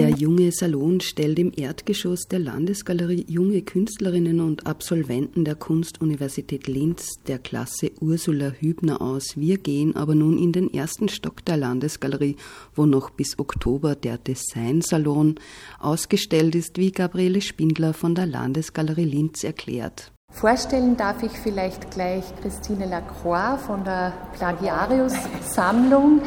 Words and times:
Der 0.00 0.16
junge 0.16 0.50
Salon 0.50 1.00
stellt 1.00 1.38
im 1.38 1.52
Erdgeschoss 1.54 2.22
der 2.22 2.38
Landesgalerie 2.38 3.26
junge 3.28 3.60
Künstlerinnen 3.60 4.40
und 4.40 4.66
Absolventen 4.66 5.44
der 5.44 5.56
Kunstuniversität 5.56 6.66
Linz 6.68 7.18
der 7.26 7.38
Klasse 7.38 7.90
Ursula 8.00 8.50
Hübner 8.58 9.02
aus. 9.02 9.36
Wir 9.36 9.58
gehen 9.58 9.94
aber 9.96 10.14
nun 10.14 10.38
in 10.38 10.52
den 10.52 10.72
ersten 10.72 11.10
Stock 11.10 11.44
der 11.44 11.58
Landesgalerie, 11.58 12.36
wo 12.74 12.86
noch 12.86 13.10
bis 13.10 13.38
Oktober 13.38 13.94
der 13.94 14.16
Designsalon 14.16 15.34
ausgestellt 15.78 16.54
ist, 16.54 16.78
wie 16.78 16.92
Gabriele 16.92 17.42
Spindler 17.42 17.92
von 17.92 18.14
der 18.14 18.24
Landesgalerie 18.24 19.04
Linz 19.04 19.44
erklärt. 19.44 20.12
Vorstellen 20.32 20.96
darf 20.96 21.22
ich 21.22 21.32
vielleicht 21.32 21.90
gleich 21.90 22.24
Christine 22.40 22.86
Lacroix 22.86 23.60
von 23.60 23.84
der 23.84 24.14
Plagiarius-Sammlung 24.32 26.22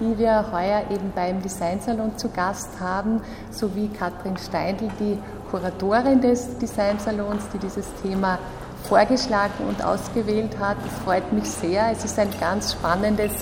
die 0.00 0.18
wir 0.18 0.46
heuer 0.50 0.82
eben 0.90 1.12
beim 1.14 1.42
Designsalon 1.42 2.16
zu 2.16 2.30
Gast 2.30 2.80
haben, 2.80 3.20
sowie 3.50 3.88
Katrin 3.88 4.36
Steindl, 4.36 4.88
die 4.98 5.18
Kuratorin 5.50 6.20
des 6.20 6.58
Designsalons, 6.58 7.44
die 7.52 7.58
dieses 7.58 7.86
Thema 8.02 8.38
vorgeschlagen 8.88 9.64
und 9.68 9.84
ausgewählt 9.84 10.58
hat. 10.58 10.76
Das 10.84 11.04
freut 11.04 11.32
mich 11.32 11.48
sehr. 11.48 11.90
Es 11.92 12.04
ist 12.04 12.18
ein 12.18 12.30
ganz 12.40 12.72
spannendes 12.72 13.32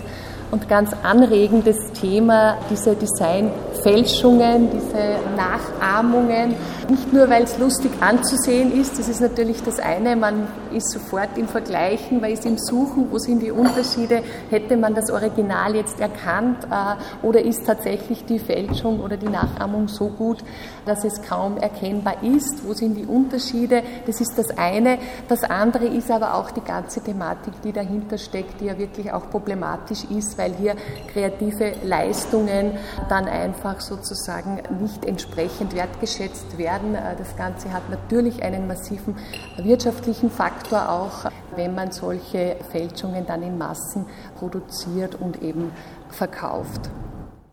und 0.50 0.68
ganz 0.68 0.90
anregendes 1.02 1.92
Thema, 1.92 2.56
diese 2.70 2.96
Designfälschungen, 2.96 4.70
diese 4.70 5.16
Nachahmungen. 5.36 6.54
Nicht 6.88 7.12
nur, 7.12 7.28
weil 7.28 7.42
es 7.42 7.58
lustig 7.58 7.90
anzusehen 8.00 8.72
ist, 8.72 8.98
das 8.98 9.08
ist 9.08 9.20
natürlich 9.20 9.62
das 9.62 9.78
eine, 9.78 10.16
man 10.16 10.48
ist 10.72 10.90
sofort 10.90 11.36
im 11.36 11.46
Vergleichen, 11.46 12.18
man 12.18 12.30
ist 12.30 12.46
im 12.46 12.56
Suchen, 12.56 13.08
wo 13.10 13.18
sind 13.18 13.42
die 13.42 13.50
Unterschiede, 13.50 14.22
hätte 14.48 14.74
man 14.78 14.94
das 14.94 15.10
Original 15.10 15.74
jetzt 15.74 16.00
erkannt 16.00 16.64
äh, 16.64 17.26
oder 17.26 17.42
ist 17.42 17.66
tatsächlich 17.66 18.24
die 18.24 18.38
Fälschung 18.38 19.00
oder 19.00 19.18
die 19.18 19.28
Nachahmung 19.28 19.88
so 19.88 20.08
gut, 20.08 20.38
dass 20.86 21.04
es 21.04 21.20
kaum 21.20 21.58
erkennbar 21.58 22.22
ist, 22.22 22.66
wo 22.66 22.72
sind 22.72 22.94
die 22.94 23.04
Unterschiede, 23.04 23.82
das 24.06 24.22
ist 24.22 24.38
das 24.38 24.56
eine. 24.56 24.96
Das 25.28 25.44
andere 25.44 25.84
ist 25.84 26.10
aber 26.10 26.36
auch 26.36 26.50
die 26.50 26.62
ganze 26.62 27.02
Thematik, 27.02 27.52
die 27.64 27.72
dahinter 27.72 28.16
steckt, 28.16 28.62
die 28.62 28.64
ja 28.64 28.78
wirklich 28.78 29.12
auch 29.12 29.28
problematisch 29.28 30.04
ist, 30.04 30.38
weil 30.38 30.54
hier 30.54 30.74
kreative 31.12 31.74
Leistungen 31.84 32.78
dann 33.10 33.26
einfach 33.26 33.82
sozusagen 33.82 34.62
nicht 34.80 35.04
entsprechend 35.04 35.74
wertgeschätzt 35.74 36.56
werden. 36.56 36.77
Äh, 36.94 37.16
das 37.16 37.36
Ganze 37.36 37.72
hat 37.72 37.88
natürlich 37.90 38.42
einen 38.42 38.66
massiven 38.66 39.16
wirtschaftlichen 39.62 40.30
Faktor 40.30 40.88
auch, 40.88 41.30
wenn 41.56 41.74
man 41.74 41.90
solche 41.92 42.56
Fälschungen 42.70 43.26
dann 43.26 43.42
in 43.42 43.58
Massen 43.58 44.06
produziert 44.38 45.16
und 45.20 45.42
eben 45.42 45.70
verkauft. 46.10 46.90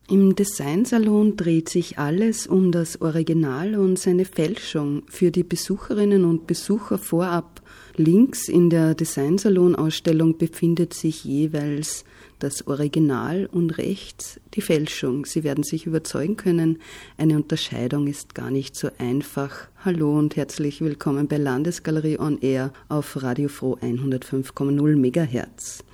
Im 0.08 0.36
Designsalon 0.36 1.36
dreht 1.36 1.68
sich 1.68 1.98
alles 1.98 2.46
um 2.46 2.70
das 2.70 3.00
Original 3.00 3.74
und 3.74 3.98
seine 3.98 4.24
Fälschung. 4.24 5.02
Für 5.08 5.32
die 5.32 5.42
Besucherinnen 5.42 6.24
und 6.24 6.46
Besucher 6.46 6.96
vorab 6.96 7.60
links 7.96 8.48
in 8.48 8.70
der 8.70 8.94
Designsalon-Ausstellung 8.94 10.38
befindet 10.38 10.94
sich 10.94 11.24
jeweils 11.24 12.04
das 12.38 12.66
Original 12.66 13.46
und 13.46 13.78
rechts 13.78 14.40
die 14.54 14.60
Fälschung. 14.60 15.24
Sie 15.26 15.44
werden 15.44 15.64
sich 15.64 15.86
überzeugen 15.86 16.36
können, 16.36 16.78
eine 17.16 17.36
Unterscheidung 17.36 18.06
ist 18.06 18.34
gar 18.34 18.50
nicht 18.50 18.76
so 18.76 18.88
einfach. 18.98 19.68
Hallo 19.84 20.18
und 20.18 20.36
herzlich 20.36 20.80
willkommen 20.80 21.28
bei 21.28 21.38
Landesgalerie 21.38 22.18
On 22.18 22.38
Air 22.40 22.72
auf 22.88 23.22
Radio 23.22 23.48
Froh 23.48 23.78
105,0 23.80 24.96
MHz. 24.96 25.84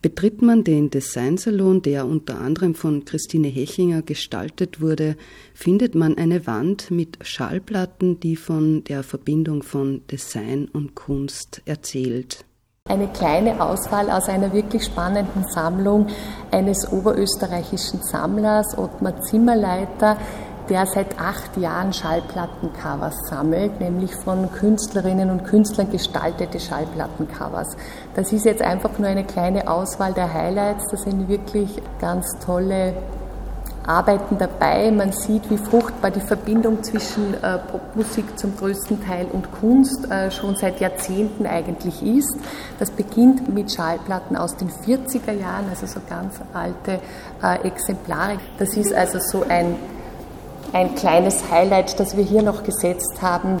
Betritt 0.00 0.42
man 0.42 0.62
den 0.62 0.90
Designsalon, 0.90 1.82
der 1.82 2.06
unter 2.06 2.40
anderem 2.40 2.76
von 2.76 3.04
Christine 3.04 3.48
Hechinger 3.48 4.02
gestaltet 4.02 4.80
wurde, 4.80 5.16
findet 5.54 5.96
man 5.96 6.16
eine 6.16 6.46
Wand 6.46 6.92
mit 6.92 7.18
Schallplatten, 7.22 8.20
die 8.20 8.36
von 8.36 8.84
der 8.84 9.02
Verbindung 9.02 9.64
von 9.64 10.02
Design 10.06 10.68
und 10.72 10.94
Kunst 10.94 11.62
erzählt 11.64 12.44
eine 12.88 13.08
kleine 13.08 13.60
Auswahl 13.60 14.10
aus 14.10 14.28
einer 14.28 14.52
wirklich 14.52 14.84
spannenden 14.84 15.44
Sammlung 15.48 16.06
eines 16.50 16.90
oberösterreichischen 16.90 18.02
Sammlers, 18.02 18.76
Ottmar 18.76 19.20
Zimmerleiter, 19.20 20.16
der 20.68 20.86
seit 20.86 21.18
acht 21.18 21.56
Jahren 21.56 21.92
Schallplattencovers 21.92 23.28
sammelt, 23.28 23.80
nämlich 23.80 24.14
von 24.14 24.50
Künstlerinnen 24.52 25.30
und 25.30 25.44
Künstlern 25.44 25.90
gestaltete 25.90 26.60
Schallplattencovers. 26.60 27.76
Das 28.14 28.32
ist 28.32 28.44
jetzt 28.44 28.62
einfach 28.62 28.98
nur 28.98 29.08
eine 29.08 29.24
kleine 29.24 29.68
Auswahl 29.68 30.12
der 30.12 30.32
Highlights. 30.32 30.88
Das 30.90 31.02
sind 31.02 31.28
wirklich 31.28 31.82
ganz 32.00 32.26
tolle 32.44 32.94
Arbeiten 33.88 34.36
dabei. 34.38 34.90
Man 34.90 35.12
sieht, 35.12 35.50
wie 35.50 35.56
fruchtbar 35.56 36.10
die 36.10 36.20
Verbindung 36.20 36.82
zwischen 36.82 37.34
äh, 37.42 37.58
Popmusik 37.58 38.38
zum 38.38 38.56
größten 38.56 39.02
Teil 39.02 39.26
und 39.32 39.50
Kunst 39.50 40.10
äh, 40.10 40.30
schon 40.30 40.54
seit 40.56 40.80
Jahrzehnten 40.80 41.46
eigentlich 41.46 42.02
ist. 42.02 42.36
Das 42.78 42.90
beginnt 42.90 43.52
mit 43.52 43.72
Schallplatten 43.72 44.36
aus 44.36 44.56
den 44.56 44.70
40er 44.70 45.32
Jahren, 45.32 45.66
also 45.70 45.86
so 45.86 46.00
ganz 46.08 46.34
alte 46.52 47.00
äh, 47.42 47.66
Exemplare. 47.66 48.38
Das 48.58 48.76
ist 48.76 48.92
also 48.92 49.18
so 49.18 49.44
ein, 49.48 49.76
ein 50.72 50.94
kleines 50.94 51.50
Highlight, 51.50 51.98
das 51.98 52.16
wir 52.16 52.24
hier 52.24 52.42
noch 52.42 52.62
gesetzt 52.62 53.22
haben. 53.22 53.60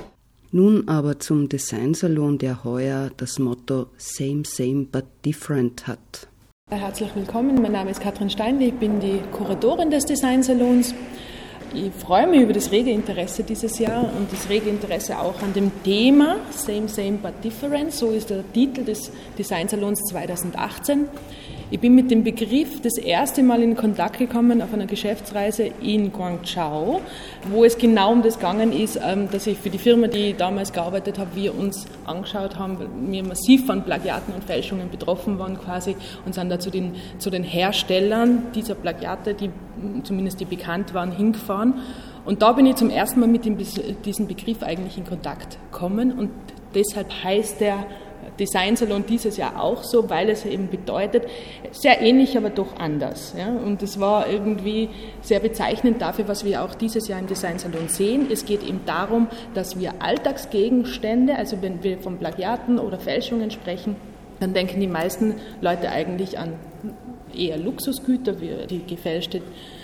Nun 0.50 0.88
aber 0.88 1.18
zum 1.18 1.48
Designsalon, 1.48 2.38
der 2.38 2.64
heuer 2.64 3.10
das 3.16 3.38
Motto 3.38 3.86
Same, 3.96 4.44
Same, 4.44 4.86
but 4.90 5.04
Different 5.24 5.86
hat. 5.86 6.27
Herzlich 6.70 7.08
willkommen, 7.14 7.62
mein 7.62 7.72
Name 7.72 7.90
ist 7.90 8.02
Katrin 8.02 8.28
Stein, 8.28 8.60
ich 8.60 8.74
bin 8.74 9.00
die 9.00 9.20
Kuratorin 9.32 9.90
des 9.90 10.04
Designsalons. 10.04 10.94
Ich 11.72 11.90
freue 11.94 12.26
mich 12.26 12.42
über 12.42 12.52
das 12.52 12.70
rege 12.70 12.90
Interesse 12.90 13.42
dieses 13.42 13.78
Jahr 13.78 14.02
und 14.02 14.30
das 14.30 14.50
rege 14.50 14.68
Interesse 14.68 15.18
auch 15.18 15.40
an 15.40 15.54
dem 15.54 15.72
Thema 15.82 16.36
Same, 16.50 16.86
Same, 16.88 17.12
but 17.12 17.42
Different. 17.42 17.94
So 17.94 18.10
ist 18.10 18.28
der 18.28 18.44
Titel 18.52 18.84
des 18.84 19.10
Designsalons 19.38 19.98
2018. 20.10 21.08
Ich 21.70 21.80
bin 21.80 21.94
mit 21.94 22.10
dem 22.10 22.24
Begriff 22.24 22.80
das 22.80 22.96
erste 22.96 23.42
Mal 23.42 23.62
in 23.62 23.76
Kontakt 23.76 24.18
gekommen 24.18 24.62
auf 24.62 24.72
einer 24.72 24.86
Geschäftsreise 24.86 25.64
in 25.82 26.10
Guangzhou, 26.10 27.02
wo 27.50 27.62
es 27.62 27.76
genau 27.76 28.12
um 28.12 28.22
das 28.22 28.36
gegangen 28.36 28.72
ist, 28.72 28.98
ähm, 29.04 29.28
dass 29.30 29.46
ich 29.46 29.58
für 29.58 29.68
die 29.68 29.76
Firma, 29.76 30.06
die 30.06 30.30
ich 30.30 30.36
damals 30.36 30.72
gearbeitet 30.72 31.18
habe, 31.18 31.28
wir 31.34 31.54
uns 31.54 31.86
angeschaut 32.06 32.58
haben, 32.58 32.78
wir 33.10 33.22
massiv 33.22 33.66
von 33.66 33.84
Plagiaten 33.84 34.32
und 34.32 34.44
Fälschungen 34.44 34.88
betroffen 34.88 35.38
waren 35.38 35.58
quasi 35.60 35.94
und 36.24 36.34
sind 36.34 36.48
da 36.48 36.58
zu 36.58 36.70
den, 36.70 36.94
zu 37.18 37.28
den 37.28 37.42
Herstellern 37.42 38.46
dieser 38.54 38.74
Plagiate, 38.74 39.34
die 39.34 39.50
zumindest 40.04 40.40
die 40.40 40.46
bekannt 40.46 40.94
waren, 40.94 41.12
hingefahren. 41.12 41.74
Und 42.24 42.40
da 42.40 42.52
bin 42.52 42.64
ich 42.64 42.76
zum 42.76 42.88
ersten 42.88 43.20
Mal 43.20 43.28
mit 43.28 43.44
dem, 43.44 43.58
diesem 44.06 44.26
Begriff 44.26 44.62
eigentlich 44.62 44.96
in 44.96 45.04
Kontakt 45.04 45.58
gekommen 45.70 46.12
und 46.12 46.30
deshalb 46.74 47.08
heißt 47.22 47.60
der 47.60 47.84
Designsalon 48.38 49.04
dieses 49.06 49.36
Jahr 49.36 49.62
auch 49.62 49.82
so, 49.82 50.08
weil 50.08 50.30
es 50.30 50.44
eben 50.44 50.68
bedeutet, 50.68 51.24
sehr 51.72 52.00
ähnlich, 52.00 52.36
aber 52.36 52.50
doch 52.50 52.78
anders. 52.78 53.34
Ja? 53.36 53.48
Und 53.48 53.82
es 53.82 53.98
war 54.00 54.28
irgendwie 54.28 54.88
sehr 55.20 55.40
bezeichnend 55.40 56.00
dafür, 56.00 56.28
was 56.28 56.44
wir 56.44 56.62
auch 56.62 56.74
dieses 56.74 57.08
Jahr 57.08 57.18
im 57.18 57.26
Designsalon 57.26 57.88
sehen. 57.88 58.28
Es 58.30 58.44
geht 58.44 58.62
eben 58.62 58.80
darum, 58.86 59.28
dass 59.54 59.78
wir 59.78 59.94
Alltagsgegenstände, 60.00 61.36
also 61.36 61.60
wenn 61.62 61.82
wir 61.82 61.98
von 61.98 62.18
Plagiaten 62.18 62.78
oder 62.78 62.98
Fälschungen 62.98 63.50
sprechen, 63.50 63.96
dann 64.40 64.54
denken 64.54 64.80
die 64.80 64.86
meisten 64.86 65.34
Leute 65.60 65.90
eigentlich 65.90 66.38
an 66.38 66.54
eher 67.38 67.58
Luxusgüter 67.58 68.40
wie 68.40 68.66
die 68.68 68.84
gefälschte 68.84 69.40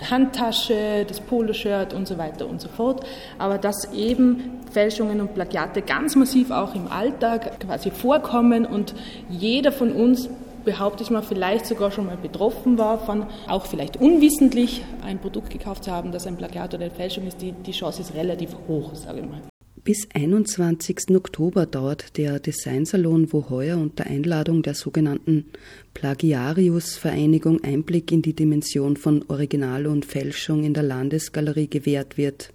Handtasche, 0.09 1.05
das 1.07 1.19
Poloshirt 1.19 1.93
und 1.93 2.07
so 2.07 2.17
weiter 2.17 2.47
und 2.47 2.61
so 2.61 2.67
fort. 2.67 3.05
Aber 3.37 3.57
dass 3.57 3.91
eben 3.93 4.59
Fälschungen 4.71 5.21
und 5.21 5.33
Plagiate 5.33 5.81
ganz 5.81 6.15
massiv 6.15 6.51
auch 6.51 6.75
im 6.75 6.87
Alltag 6.87 7.59
quasi 7.59 7.91
vorkommen 7.91 8.65
und 8.65 8.93
jeder 9.29 9.71
von 9.71 9.91
uns 9.91 10.29
behaupte 10.65 11.03
ich 11.03 11.11
mal, 11.11 11.21
vielleicht 11.21 11.65
sogar 11.65 11.91
schon 11.91 12.07
mal 12.07 12.17
betroffen 12.17 12.77
war 12.77 12.97
von, 12.97 13.27
auch 13.47 13.65
vielleicht 13.65 13.97
unwissentlich 13.97 14.83
ein 15.05 15.19
Produkt 15.19 15.51
gekauft 15.51 15.85
zu 15.85 15.91
haben, 15.91 16.11
das 16.11 16.27
ein 16.27 16.35
Plagiat 16.35 16.73
oder 16.73 16.85
eine 16.85 16.93
Fälschung 16.93 17.27
ist, 17.27 17.41
die, 17.41 17.51
die 17.51 17.71
Chance 17.71 18.01
ist 18.01 18.15
relativ 18.15 18.55
hoch, 18.67 18.95
sage 18.95 19.19
ich 19.19 19.25
mal. 19.25 19.41
Bis 19.85 20.07
21. 20.15 21.15
Oktober 21.15 21.67
dauert 21.67 22.17
der 22.17 22.39
Designsalon, 22.39 23.31
wo 23.31 23.51
heuer 23.51 23.77
unter 23.77 24.07
Einladung 24.07 24.63
der 24.63 24.73
sogenannten 24.73 25.45
Plagiarius-Vereinigung 25.93 27.63
Einblick 27.63 28.11
in 28.11 28.23
die 28.23 28.33
Dimension 28.33 28.97
von 28.97 29.23
Original 29.27 29.85
und 29.85 30.03
Fälschung 30.03 30.63
in 30.63 30.73
der 30.73 30.81
Landesgalerie 30.81 31.67
gewährt 31.67 32.17
wird. 32.17 32.51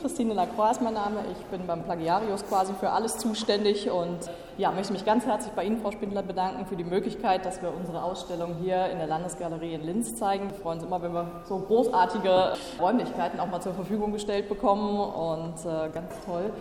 Christine 0.00 0.34
Lacroix 0.34 0.72
ist 0.72 0.82
mein 0.82 0.94
Name. 0.94 1.20
Ich 1.32 1.44
bin 1.46 1.66
beim 1.66 1.82
Plagiarius 1.82 2.44
quasi 2.46 2.72
für 2.78 2.90
alles 2.90 3.18
zuständig 3.18 3.90
und 3.90 4.18
ja, 4.58 4.70
möchte 4.70 4.92
mich 4.92 5.04
ganz 5.04 5.26
herzlich 5.26 5.52
bei 5.54 5.64
Ihnen, 5.64 5.80
Frau 5.80 5.90
Spindler, 5.90 6.22
bedanken 6.22 6.66
für 6.66 6.76
die 6.76 6.84
Möglichkeit, 6.84 7.44
dass 7.44 7.62
wir 7.62 7.72
unsere 7.74 8.02
Ausstellung 8.02 8.56
hier 8.62 8.86
in 8.86 8.98
der 8.98 9.06
Landesgalerie 9.06 9.74
in 9.74 9.82
Linz 9.84 10.16
zeigen. 10.16 10.50
Wir 10.50 10.56
freuen 10.56 10.78
uns 10.78 10.86
immer, 10.86 11.02
wenn 11.02 11.12
wir 11.12 11.26
so 11.48 11.58
großartige 11.58 12.54
Räumlichkeiten 12.80 13.40
auch 13.40 13.48
mal 13.48 13.60
zur 13.60 13.74
Verfügung 13.74 14.12
gestellt 14.12 14.48
bekommen 14.48 15.00
und 15.00 15.54
äh, 15.64 15.88
ganz 15.90 16.14
toll. 16.24 16.52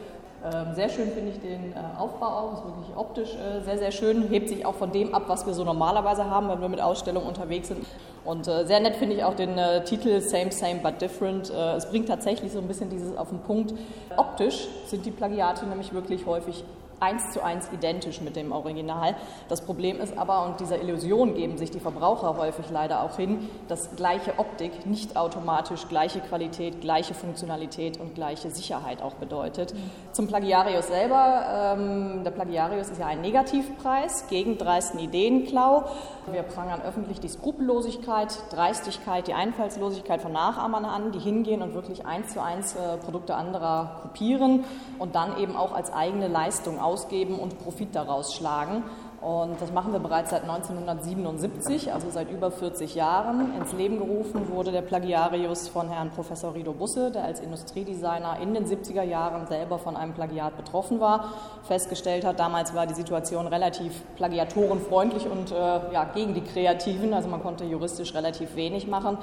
Ähm, 0.43 0.73
sehr 0.73 0.89
schön 0.89 1.11
finde 1.11 1.31
ich 1.31 1.39
den 1.39 1.71
äh, 1.73 1.99
Aufbau 1.99 2.25
auch, 2.25 2.53
ist 2.53 2.65
wirklich 2.65 2.95
optisch 2.95 3.35
äh, 3.35 3.61
sehr, 3.63 3.77
sehr 3.77 3.91
schön, 3.91 4.27
hebt 4.27 4.49
sich 4.49 4.65
auch 4.65 4.73
von 4.73 4.91
dem 4.91 5.13
ab, 5.13 5.23
was 5.27 5.45
wir 5.45 5.53
so 5.53 5.63
normalerweise 5.63 6.25
haben, 6.25 6.49
wenn 6.49 6.59
wir 6.61 6.69
mit 6.69 6.81
Ausstellungen 6.81 7.27
unterwegs 7.27 7.67
sind. 7.67 7.85
Und 8.25 8.47
äh, 8.47 8.65
sehr 8.65 8.79
nett 8.79 8.95
finde 8.95 9.15
ich 9.15 9.23
auch 9.23 9.35
den 9.35 9.55
Titel 9.85 10.19
Same, 10.19 10.51
Same, 10.51 10.79
but 10.81 11.01
Different. 11.01 11.49
es 11.49 11.89
bringt 11.89 12.07
tatsächlich 12.07 12.51
so 12.51 12.59
ein 12.59 12.67
bisschen 12.67 12.89
dieses 12.89 13.17
auf 13.17 13.29
den 13.29 13.39
Punkt. 13.39 13.73
Optisch 14.15 14.67
sind 14.85 15.05
die 15.05 15.11
Plagiate 15.11 15.65
nämlich 15.65 15.93
wirklich 15.93 16.25
häufig 16.25 16.63
eins 17.01 17.31
zu 17.31 17.44
eins 17.44 17.69
identisch 17.74 18.21
mit 18.21 18.36
dem 18.36 18.51
Original. 18.51 19.15
Das 19.50 19.62
Problem 19.62 20.00
ist 20.00 20.18
aber, 20.18 20.45
und 20.45 20.59
dieser 20.59 20.81
Illusion 20.81 21.33
geben 21.33 21.57
sich 21.57 21.71
die 21.71 21.80
Verbraucher 21.80 22.38
häufig 22.38 22.65
leider 22.71 23.03
auch 23.03 23.18
hin, 23.18 23.50
dass 23.68 23.95
gleiche 23.95 24.38
Optik 24.38 24.86
nicht 24.86 25.18
automatisch 25.18 25.88
gleiche 25.88 26.19
Qualität, 26.19 26.80
gleiche 26.81 27.13
Funktionalität 27.13 28.00
und 28.00 28.15
gleiche 28.15 28.51
Sicherheit 28.51 29.01
auch 29.01 29.15
bedeutet. 29.15 29.74
Zum 30.12 30.27
Plagiarius 30.27 30.88
selber. 30.88 31.75
Ähm, 31.77 32.24
der 32.24 32.31
Plagiarius 32.31 32.89
ist 32.89 33.00
ja 33.00 33.07
ein 33.07 33.21
Negativpreis 33.21 34.27
gegen 34.30 34.57
dreisten 34.57 35.00
Ideenklau. 35.00 35.86
Wir 36.31 36.44
prangern 36.44 36.81
öffentlich 36.81 37.19
die 37.19 37.30
Skrupellosigkeit, 37.30 38.38
Dreistigkeit, 38.51 39.27
die 39.27 39.33
Einfallslosigkeit 39.33 40.21
von 40.21 40.31
Nachahmern 40.31 40.86
an, 40.86 41.12
die 41.12 41.19
hingehen 41.19 41.62
und 41.62 41.74
wirklich 41.74 42.06
eins 42.06 42.33
zu 42.33 42.44
eins 42.44 42.75
äh, 42.75 42.97
Produkte 42.97 43.36
anderer 43.36 44.01
kopieren 44.04 44.63
und 45.00 45.15
dann 45.15 45.38
eben 45.38 45.56
auch 45.56 45.74
als 45.74 45.92
eigene 45.92 46.27
Leistung 46.27 46.80
ausgeben 46.91 47.39
und 47.39 47.57
Profit 47.59 47.95
daraus 47.95 48.33
schlagen. 48.35 48.83
Und 49.21 49.62
das 49.62 49.71
machen 49.71 49.94
wir 49.94 50.00
bereits 50.00 50.31
seit 50.31 50.41
1977, 50.41 51.94
also 51.94 52.09
seit 52.09 52.31
über 52.31 52.50
40 52.50 52.95
Jahren. 52.95 53.56
Ins 53.56 53.71
Leben 53.71 54.00
gerufen 54.00 54.50
wurde 54.50 54.71
der 54.71 54.81
Plagiarius 54.81 55.68
von 55.68 55.89
Herrn 55.89 56.09
Professor 56.09 56.56
Rido 56.56 56.73
Busse, 56.73 57.12
der 57.12 57.25
als 57.25 57.39
Industriedesigner 57.39 58.39
in 58.41 58.56
den 58.56 58.65
70er 58.65 59.03
Jahren 59.03 59.45
selber 59.45 59.77
von 59.77 59.95
einem 59.95 60.13
Plagiat 60.13 60.57
betroffen 60.57 61.00
war. 61.00 61.35
Festgestellt 61.62 62.25
hat, 62.25 62.39
damals 62.39 62.73
war 62.73 62.88
die 62.88 62.95
Situation 62.95 63.45
relativ 63.45 64.01
plagiatorenfreundlich 64.15 65.27
und 65.29 65.51
äh, 65.51 65.56
ja, 65.56 66.06
gegen 66.15 66.33
die 66.33 66.41
Kreativen, 66.41 67.13
also 67.13 67.29
man 67.29 67.44
konnte 67.44 67.63
juristisch 67.63 68.15
relativ 68.15 68.56
wenig 68.56 68.88
machen 68.88 69.19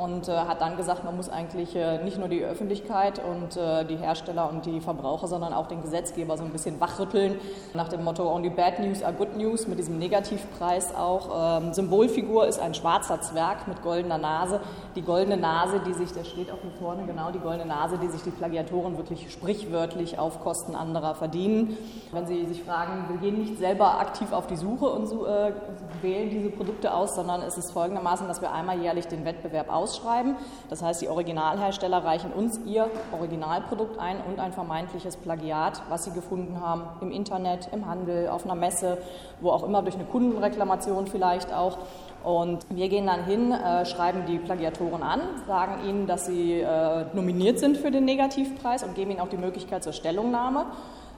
und 0.00 0.28
äh, 0.28 0.32
hat 0.32 0.62
dann 0.62 0.76
gesagt, 0.76 1.04
man 1.04 1.14
muss 1.16 1.28
eigentlich 1.28 1.76
äh, 1.76 2.02
nicht 2.02 2.18
nur 2.18 2.28
die 2.28 2.42
Öffentlichkeit 2.42 3.20
und 3.22 3.56
äh, 3.56 3.84
die 3.84 3.96
Hersteller 3.96 4.48
und 4.48 4.64
die 4.64 4.80
Verbraucher, 4.80 5.26
sondern 5.26 5.52
auch 5.52 5.66
den 5.66 5.82
Gesetzgeber 5.82 6.38
so 6.38 6.44
ein 6.44 6.50
bisschen 6.50 6.80
wachrütteln. 6.80 7.34
Nach 7.74 7.88
dem 7.88 8.02
Motto 8.04 8.32
Only 8.32 8.48
Bad 8.48 8.78
News 8.78 9.02
are 9.02 9.12
Good 9.12 9.36
News 9.36 9.39
mit 9.68 9.78
diesem 9.78 9.98
Negativpreis 9.98 10.94
auch. 10.94 11.60
Ähm, 11.60 11.74
Symbolfigur 11.74 12.46
ist 12.46 12.60
ein 12.60 12.74
schwarzer 12.74 13.20
Zwerg 13.20 13.68
mit 13.68 13.82
goldener 13.82 14.18
Nase. 14.18 14.60
Die 14.94 15.02
goldene 15.02 15.36
Nase, 15.36 15.80
die 15.86 15.92
sich, 15.92 16.12
der 16.12 16.24
steht 16.24 16.50
auch 16.50 16.60
hier 16.62 16.72
vorne 16.78 17.04
genau, 17.06 17.30
die 17.30 17.38
goldene 17.38 17.66
Nase, 17.66 17.98
die 17.98 18.08
sich 18.08 18.22
die 18.22 18.30
Plagiatoren 18.30 18.96
wirklich 18.96 19.30
sprichwörtlich 19.30 20.18
auf 20.18 20.40
Kosten 20.40 20.74
anderer 20.74 21.14
verdienen. 21.14 21.76
Wenn 22.12 22.26
Sie 22.26 22.46
sich 22.46 22.62
fragen, 22.62 23.04
wir 23.08 23.18
gehen 23.18 23.40
nicht 23.40 23.58
selber 23.58 24.00
aktiv 24.00 24.32
auf 24.32 24.46
die 24.46 24.56
Suche 24.56 24.86
und 24.86 25.06
so, 25.06 25.26
äh, 25.26 25.52
wählen 26.00 26.30
diese 26.30 26.50
Produkte 26.50 26.94
aus, 26.94 27.14
sondern 27.14 27.42
es 27.42 27.58
ist 27.58 27.72
folgendermaßen, 27.72 28.28
dass 28.28 28.40
wir 28.40 28.52
einmal 28.52 28.80
jährlich 28.80 29.08
den 29.08 29.24
Wettbewerb 29.24 29.70
aus 29.70 29.80
ausschreiben. 29.80 30.36
Das 30.68 30.82
heißt, 30.82 31.02
die 31.02 31.08
Originalhersteller 31.08 32.04
reichen 32.04 32.32
uns 32.32 32.60
ihr 32.66 32.88
Originalprodukt 33.12 33.98
ein 33.98 34.18
und 34.20 34.38
ein 34.38 34.52
vermeintliches 34.52 35.16
Plagiat, 35.16 35.82
was 35.88 36.04
sie 36.04 36.12
gefunden 36.12 36.60
haben 36.60 36.84
im 37.00 37.10
Internet, 37.10 37.68
im 37.72 37.86
Handel, 37.86 38.28
auf 38.28 38.44
einer 38.44 38.54
Messe, 38.54 38.98
wo 39.40 39.50
auch 39.50 39.62
immer 39.62 39.82
durch 39.82 39.94
eine 39.94 40.04
Kundenreklamation 40.04 41.06
vielleicht 41.06 41.52
auch. 41.52 41.78
Und 42.22 42.66
wir 42.68 42.88
gehen 42.88 43.06
dann 43.06 43.24
hin, 43.24 43.50
äh, 43.50 43.86
schreiben 43.86 44.24
die 44.28 44.38
Plagiatoren 44.38 45.02
an, 45.02 45.20
sagen 45.46 45.88
ihnen, 45.88 46.06
dass 46.06 46.26
sie 46.26 46.60
äh, 46.60 47.06
nominiert 47.14 47.58
sind 47.58 47.78
für 47.78 47.90
den 47.90 48.04
Negativpreis 48.04 48.82
und 48.82 48.94
geben 48.94 49.12
ihnen 49.12 49.20
auch 49.20 49.28
die 49.28 49.38
Möglichkeit 49.38 49.82
zur 49.82 49.94
Stellungnahme. 49.94 50.66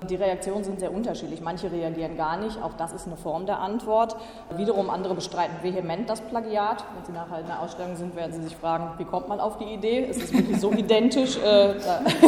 Die 0.08 0.16
Reaktionen 0.16 0.64
sind 0.64 0.80
sehr 0.80 0.92
unterschiedlich. 0.92 1.40
Manche 1.40 1.70
reagieren 1.70 2.16
gar 2.16 2.36
nicht. 2.36 2.62
Auch 2.62 2.72
das 2.74 2.92
ist 2.92 3.06
eine 3.06 3.16
Form 3.16 3.46
der 3.46 3.60
Antwort. 3.60 4.16
Wiederum 4.56 4.90
andere 4.90 5.14
bestreiten 5.14 5.54
vehement 5.62 6.08
das 6.10 6.20
Plagiat. 6.20 6.84
Wenn 6.94 7.04
Sie 7.04 7.12
nachher 7.12 7.40
in 7.40 7.46
der 7.46 7.60
Ausstellung 7.60 7.96
sind, 7.96 8.16
werden 8.16 8.32
Sie 8.32 8.42
sich 8.42 8.56
fragen, 8.56 8.90
wie 8.98 9.04
kommt 9.04 9.28
man 9.28 9.40
auf 9.40 9.58
die 9.58 9.64
Idee? 9.64 10.00
Ist 10.00 10.22
es 10.22 10.32
wirklich 10.32 10.60
so 10.60 10.72
identisch? 10.76 11.38
Äh, 11.38 11.74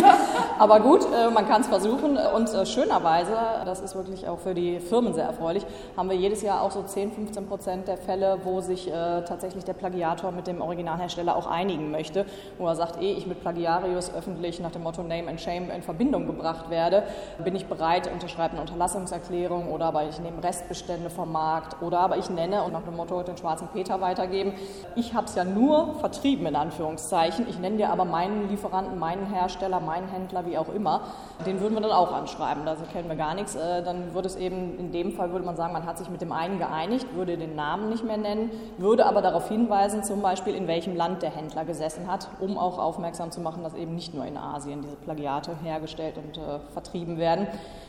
aber 0.59 0.81
gut, 0.81 1.05
äh, 1.05 1.31
man 1.31 1.49
kann 1.49 1.63
es 1.63 1.67
versuchen. 1.67 2.17
Und 2.17 2.53
äh, 2.53 2.65
schönerweise, 2.67 3.33
das 3.65 3.81
ist 3.81 3.97
wirklich 3.97 4.29
auch 4.29 4.39
für 4.39 4.55
die 4.55 4.79
Firmen 4.81 5.15
sehr 5.15 5.25
erfreulich, 5.25 5.65
haben 5.97 6.09
wir 6.09 6.17
jedes 6.17 6.43
Jahr 6.43 6.63
auch 6.63 6.71
so 6.71 6.83
10, 6.83 7.13
15 7.13 7.47
Prozent 7.47 7.89
der 7.89 7.97
Fälle, 7.97 8.39
wo 8.45 8.61
sich 8.61 8.91
tatsächlich 9.27 9.65
der 9.65 9.73
Plagiator 9.73 10.33
mit 10.33 10.47
dem 10.47 10.61
Originalhersteller 10.61 11.37
auch 11.37 11.47
einigen 11.47 11.91
möchte, 11.91 12.27
wo 12.59 12.67
er 12.67 12.77
sagt, 12.77 13.01
eh 13.01 13.13
ich 13.13 13.27
mit 13.27 13.41
Plagiarius 13.41 14.13
öffentlich 14.15 14.61
nach 14.61 14.71
dem 14.71 14.83
Motto 14.83 15.03
Name 15.03 15.29
and 15.29 15.41
Shame 15.41 15.71
in 15.71 15.83
Verbindung 15.83 16.27
gebracht 16.27 16.71
werde, 16.71 17.05
bin 17.43 17.57
ich 17.57 17.64
nicht 17.65 17.69
bereit, 17.69 18.11
unterschreibe 18.13 18.53
eine 18.53 18.61
Unterlassungserklärung 18.61 19.71
oder 19.71 19.87
aber 19.87 20.05
ich 20.09 20.19
nehme 20.21 20.43
Restbestände 20.43 21.09
vom 21.09 21.33
Markt 21.33 21.81
oder 21.83 22.01
aber 22.01 22.19
ich 22.19 22.29
nenne 22.29 22.63
und 22.63 22.73
nach 22.73 22.83
dem 22.83 22.97
Motto 22.97 23.23
den 23.23 23.37
schwarzen 23.37 23.69
Peter 23.69 24.01
weitergeben. 24.01 24.53
Ich 24.97 25.15
habe 25.15 25.27
es 25.27 25.35
ja 25.35 25.45
nur 25.45 25.95
vertrieben 26.01 26.47
in 26.47 26.57
Anführungszeichen. 26.57 27.47
Ich 27.49 27.59
nenne 27.59 27.79
dir 27.79 27.91
aber 27.91 28.05
meinen 28.05 28.49
Lieferanten, 28.49 28.99
meinen 28.99 29.27
Hersteller, 29.27 29.81
meinen 29.81 30.09
Händler, 30.09 30.47
wie 30.47 30.59
auch 30.59 30.69
immer. 30.69 31.03
Den 31.47 31.61
würden 31.61 31.75
wir 31.75 31.81
dann 31.81 31.93
auch 31.93 32.13
anschreiben. 32.13 32.67
Da 32.67 32.77
kennen 32.93 33.09
wir 33.09 33.17
gar 33.17 33.35
nichts. 33.35 33.55
Äh, 33.55 33.83
dann 33.83 34.15
würde 34.15 34.29
es 34.29 34.37
eben 34.37 34.79
in 34.79 34.93
dem 34.93 35.13
Fall 35.13 35.33
würde 35.33 35.47
man 35.47 35.57
sagen, 35.57 35.73
man 35.73 35.87
hat 35.87 35.99
sich 35.99 36.11
mit 36.11 36.21
dem 36.21 36.33
einen 36.33 36.59
geeinigt, 36.59 37.07
würde 37.15 37.37
den 37.39 37.55
Namen 37.55 37.89
nicht 37.89 38.05
mehr 38.05 38.19
nennen, 38.19 38.51
würde 38.79 39.07
aber 39.07 39.23
darauf 39.23 39.49
hinweisen, 39.49 40.05
zum 40.05 40.21
Beispiel 40.21 40.55
in 40.55 40.67
welchem 40.67 40.97
Land 40.97 41.23
der 41.23 41.31
Händler 41.31 41.65
gesessen 41.65 42.11
hat, 42.11 42.29
um 42.41 42.59
auch 42.59 42.79
aufmerksam 42.79 43.31
zu 43.31 43.41
machen, 43.41 43.63
dass 43.63 43.75
eben 43.75 43.95
nicht 43.95 44.15
nur 44.15 44.27
in 44.27 44.37
Asien 44.37 44.83
diese 44.83 44.97
Plagiate 44.97 45.57
hergestellt 45.63 46.17
und 46.19 46.37
äh, 46.37 46.61
vertrieben 46.73 47.19
werden. 47.19 47.47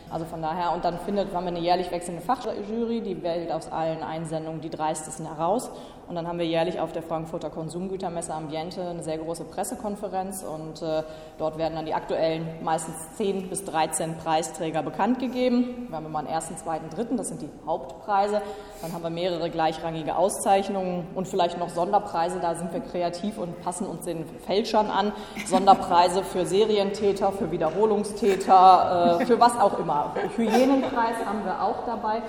Also 0.10 0.26
von 0.26 0.42
daher, 0.42 0.72
und 0.74 0.86
dann 0.86 1.00
findet, 1.00 1.34
wir 1.46 1.50
eine 1.50 1.60
jährlich 1.60 1.92
wechselnde 1.92 2.22
Fachjury, 2.22 3.02
die 3.02 3.24
wählt 3.24 3.52
aus 3.52 3.72
allen 3.72 4.04
Einsendungen 4.04 4.62
die 4.62 4.70
dreistesten 4.70 5.26
heraus. 5.26 5.72
Und 6.08 6.16
dann 6.16 6.28
haben 6.28 6.38
wir 6.38 6.46
jährlich 6.46 6.80
auf 6.80 6.92
der 6.92 7.02
Frankfurter 7.02 7.50
Konsumgütermesse 7.50 8.34
Ambiente 8.34 8.82
eine 8.82 9.02
sehr 9.02 9.18
große 9.18 9.46
Pressekonferenz 9.46 10.44
und 10.44 10.84
äh, 10.84 11.02
dort 11.40 11.58
werden 11.58 11.74
dann 11.76 11.86
die 11.88 11.96
aktuellen 11.96 12.48
meistens 12.64 12.96
10 13.18 13.50
bis 13.50 13.66
13 13.66 14.16
Preisträger 14.18 14.84
bekannt 14.84 15.20
gegeben. 15.20 15.88
Wir 15.90 15.98
haben 15.98 16.06
immer 16.06 16.20
einen 16.20 16.28
ersten, 16.28 16.58
zweiten, 16.58 16.92
dritten, 16.92 17.18
das 17.18 17.30
sind 17.30 17.42
die 17.42 17.50
Hauptpreise. 17.66 18.44
Dann 18.84 18.94
haben 18.94 19.02
wir 19.02 19.10
mehrere 19.10 19.50
gleichrangige 19.50 20.16
Auszeichnungen 20.16 21.08
und 21.16 21.28
vielleicht 21.28 21.58
noch 21.58 21.70
Sonderpreise, 21.70 22.40
da 22.40 22.54
sind 22.54 22.72
wir 22.72 22.82
kreativ 22.82 23.40
und 23.40 23.60
passen 23.62 23.88
uns 23.88 24.06
den 24.06 24.26
Fälschern 24.46 24.92
an. 24.92 25.12
Sonderpreise 25.48 26.24
für 26.24 26.46
Serientäter, 26.46 27.32
für 27.32 27.52
Wiederholungstäter, 27.52 29.20
äh, 29.22 29.26
für 29.26 29.40
was 29.40 29.60
auch 29.60 29.80
immer. 29.80 30.14
Hygienenpreis 30.36 31.26
haben 31.26 31.44
wir 31.44 31.64
auch 31.64 31.84
dabei 31.88 32.22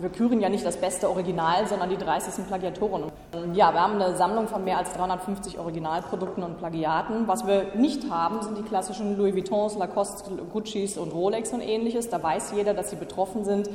wir 0.00 0.10
küren 0.10 0.40
ja 0.40 0.48
nicht 0.48 0.64
das 0.64 0.76
beste 0.76 1.08
Original, 1.08 1.66
sondern 1.66 1.90
die 1.90 1.96
30. 1.96 2.46
Plagiatoren. 2.46 3.10
Ja, 3.52 3.74
wir 3.74 3.82
haben 3.82 4.00
eine 4.00 4.16
Sammlung 4.16 4.48
von 4.48 4.64
mehr 4.64 4.78
als 4.78 4.94
350 4.94 5.58
Originalprodukten 5.58 6.42
und 6.42 6.56
Plagiaten. 6.56 7.28
Was 7.28 7.46
wir 7.46 7.74
nicht 7.74 8.10
haben, 8.10 8.40
sind 8.40 8.56
die 8.56 8.62
klassischen 8.62 9.18
Louis 9.18 9.34
Vuittons, 9.34 9.76
Lacoste, 9.76 10.30
Guccis 10.50 10.96
und 10.96 11.12
Rolex 11.12 11.52
und 11.52 11.60
ähnliches. 11.60 12.08
Da 12.08 12.22
weiß 12.22 12.52
jeder, 12.56 12.72
dass 12.72 12.88
sie 12.88 12.96
betroffen 12.96 13.44
sind. 13.44 13.68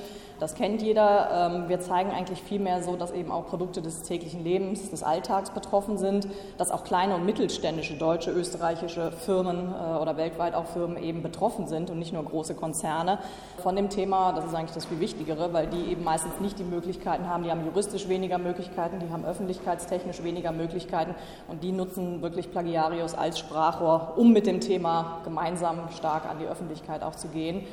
Das 0.43 0.55
kennt 0.55 0.81
jeder. 0.81 1.29
Ähm, 1.53 1.69
wir 1.69 1.79
zeigen 1.79 2.11
eigentlich 2.11 2.43
vielmehr 2.43 2.83
so, 2.83 2.97
dass 2.97 3.13
eben 3.13 3.31
auch 3.31 3.47
Produkte 3.47 3.81
des 3.81 4.01
täglichen 4.01 4.43
Lebens, 4.43 4.91
des 4.91 5.01
Alltags 5.01 5.51
betroffen 5.51 5.97
sind, 5.97 6.27
dass 6.57 6.69
auch 6.69 6.83
kleine 6.83 7.15
und 7.15 7.25
mittelständische 7.25 7.93
deutsche, 7.93 8.29
österreichische 8.31 9.13
Firmen 9.13 9.73
äh, 9.73 9.97
oder 9.99 10.17
weltweit 10.17 10.53
auch 10.53 10.65
Firmen 10.65 11.01
eben 11.01 11.23
betroffen 11.23 11.67
sind 11.67 11.89
und 11.89 11.97
nicht 11.97 12.11
nur 12.11 12.25
große 12.25 12.55
Konzerne. 12.55 13.19
Von 13.59 13.77
dem 13.77 13.89
Thema, 13.89 14.33
das 14.33 14.43
ist 14.43 14.53
eigentlich 14.53 14.73
das 14.73 14.83
viel 14.83 14.99
Wichtigere, 14.99 15.53
weil 15.53 15.67
die 15.67 15.89
eben 15.89 16.03
meistens 16.03 16.37
nicht 16.41 16.59
die 16.59 16.65
Möglichkeiten 16.65 17.29
haben. 17.29 17.45
Die 17.45 17.49
haben 17.49 17.63
juristisch 17.63 18.09
weniger 18.09 18.37
Möglichkeiten, 18.37 18.99
die 18.99 19.13
haben 19.13 19.23
öffentlichkeitstechnisch 19.23 20.23
weniger 20.23 20.51
Möglichkeiten 20.51 21.15
und 21.47 21.63
die 21.63 21.71
nutzen 21.71 22.21
wirklich 22.21 22.51
Plagiarius 22.51 23.15
als 23.15 23.39
Sprachrohr, 23.39 24.15
um 24.17 24.33
mit 24.33 24.45
dem 24.45 24.59
Thema 24.59 25.21
gemeinsam 25.23 25.89
stark 25.97 26.29
an 26.29 26.39
die 26.39 26.47
Öffentlichkeit 26.47 27.01
auch 27.01 27.15
zu 27.15 27.29
gehen. 27.29 27.65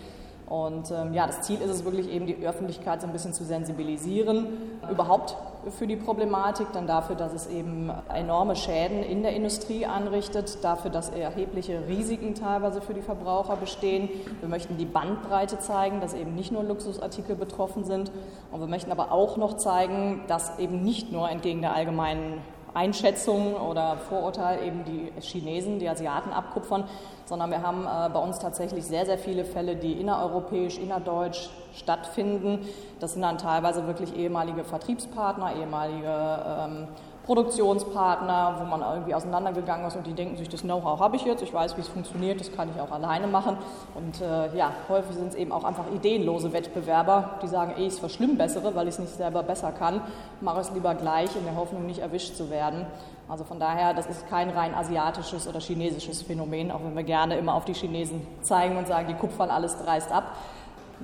Und 0.51 0.91
ähm, 0.91 1.15
ja, 1.15 1.29
das 1.29 1.43
Ziel 1.43 1.61
ist 1.61 1.71
es 1.71 1.85
wirklich 1.85 2.11
eben, 2.11 2.27
die 2.27 2.45
Öffentlichkeit 2.45 3.01
so 3.01 3.07
ein 3.07 3.13
bisschen 3.13 3.33
zu 3.33 3.45
sensibilisieren, 3.45 4.49
überhaupt 4.91 5.37
für 5.79 5.87
die 5.87 5.95
Problematik, 5.95 6.67
dann 6.73 6.89
dafür, 6.89 7.15
dass 7.15 7.33
es 7.33 7.47
eben 7.47 7.89
enorme 8.13 8.57
Schäden 8.57 9.05
in 9.05 9.23
der 9.23 9.33
Industrie 9.33 9.87
anrichtet, 9.87 10.65
dafür, 10.65 10.91
dass 10.91 11.11
erhebliche 11.11 11.87
Risiken 11.87 12.35
teilweise 12.35 12.81
für 12.81 12.95
die 12.95 13.01
Verbraucher 13.01 13.55
bestehen. 13.55 14.09
Wir 14.41 14.49
möchten 14.49 14.77
die 14.77 14.87
Bandbreite 14.87 15.61
zeigen, 15.61 16.01
dass 16.01 16.15
eben 16.15 16.35
nicht 16.35 16.51
nur 16.51 16.65
Luxusartikel 16.65 17.37
betroffen 17.37 17.85
sind. 17.85 18.11
Und 18.51 18.59
wir 18.59 18.67
möchten 18.67 18.91
aber 18.91 19.13
auch 19.13 19.37
noch 19.37 19.57
zeigen, 19.57 20.23
dass 20.27 20.59
eben 20.59 20.83
nicht 20.83 21.13
nur 21.13 21.31
entgegen 21.31 21.61
der 21.61 21.77
allgemeinen 21.77 22.43
Einschätzung 22.75 23.55
oder 23.55 23.97
Vorurteil 24.09 24.63
eben 24.65 24.85
die 24.85 25.13
Chinesen, 25.21 25.79
die 25.79 25.89
Asiaten 25.89 26.33
abkupfern, 26.33 26.85
sondern 27.25 27.51
wir 27.51 27.63
haben 27.63 27.85
äh, 27.85 28.11
bei 28.13 28.21
uns 28.21 28.39
tatsächlich 28.39 28.85
sehr, 28.87 29.07
sehr 29.07 29.19
viele 29.19 29.45
Fälle, 29.45 29.77
die 29.77 29.93
innereuropäisch, 29.93 30.79
innerdeutsch 30.79 31.49
stattfinden. 31.75 32.61
Das 32.99 33.13
sind 33.13 33.23
dann 33.23 33.39
teilweise 33.39 33.87
wirklich 33.87 34.17
ehemalige 34.17 34.65
Vertriebspartner, 34.65 35.55
ehemalige 35.57 36.45
ähm, 36.47 36.89
Produktionspartner, 37.31 38.57
wo 38.59 38.65
man 38.65 38.81
irgendwie 38.81 39.15
auseinandergegangen 39.15 39.87
ist 39.87 39.95
und 39.95 40.05
die 40.05 40.15
denken 40.15 40.37
sich, 40.37 40.49
das 40.49 40.63
Know-how 40.63 40.99
habe 40.99 41.15
ich 41.15 41.25
jetzt, 41.25 41.45
ich 41.45 41.55
weiß, 41.55 41.77
wie 41.77 41.81
es 41.81 41.87
funktioniert, 41.87 42.41
das 42.41 42.51
kann 42.51 42.69
ich 42.75 42.83
auch 42.83 42.91
alleine 42.91 43.29
machen. 43.29 43.57
Und 43.95 44.21
äh, 44.21 44.57
ja, 44.57 44.73
häufig 44.89 45.15
sind 45.15 45.29
es 45.29 45.35
eben 45.37 45.53
auch 45.53 45.63
einfach 45.63 45.85
ideenlose 45.95 46.53
Wettbewerber, 46.53 47.39
die 47.41 47.47
sagen, 47.47 47.75
eh, 47.79 47.87
ich 47.87 47.95
verschlimmbessere, 47.95 48.75
weil 48.75 48.89
ich 48.89 48.95
es 48.95 48.99
nicht 48.99 49.15
selber 49.15 49.45
besser 49.45 49.71
kann, 49.71 50.01
mache 50.41 50.59
es 50.59 50.73
lieber 50.73 50.97
gleich 50.97 51.37
in 51.37 51.45
der 51.45 51.55
Hoffnung, 51.55 51.87
nicht 51.87 52.01
erwischt 52.01 52.35
zu 52.35 52.51
werden. 52.51 52.85
Also 53.29 53.45
von 53.45 53.61
daher, 53.61 53.95
das 53.95 54.07
ist 54.07 54.29
kein 54.29 54.51
rein 54.51 54.75
asiatisches 54.75 55.47
oder 55.47 55.61
chinesisches 55.61 56.23
Phänomen, 56.23 56.73
auch 56.73 56.81
wenn 56.83 56.97
wir 56.97 57.05
gerne 57.05 57.37
immer 57.37 57.55
auf 57.55 57.65
die 57.65 57.75
Chinesen 57.75 58.27
zeigen 58.43 58.77
und 58.77 58.89
sagen, 58.89 59.07
die 59.07 59.15
kupfern 59.15 59.51
alles 59.51 59.79
dreist 59.79 60.11
ab 60.11 60.33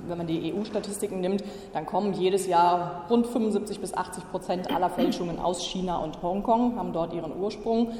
wenn 0.07 0.17
man 0.17 0.27
die 0.27 0.53
EU-Statistiken 0.53 1.21
nimmt, 1.21 1.43
dann 1.73 1.85
kommen 1.85 2.13
jedes 2.13 2.47
Jahr 2.47 3.05
rund 3.09 3.27
75 3.27 3.79
bis 3.79 3.93
80 3.93 4.29
Prozent 4.29 4.71
aller 4.73 4.89
Fälschungen 4.89 5.39
aus 5.39 5.63
China 5.63 5.97
und 5.97 6.21
Hongkong, 6.21 6.77
haben 6.77 6.93
dort 6.93 7.13
ihren 7.13 7.35
Ursprung. 7.35 7.91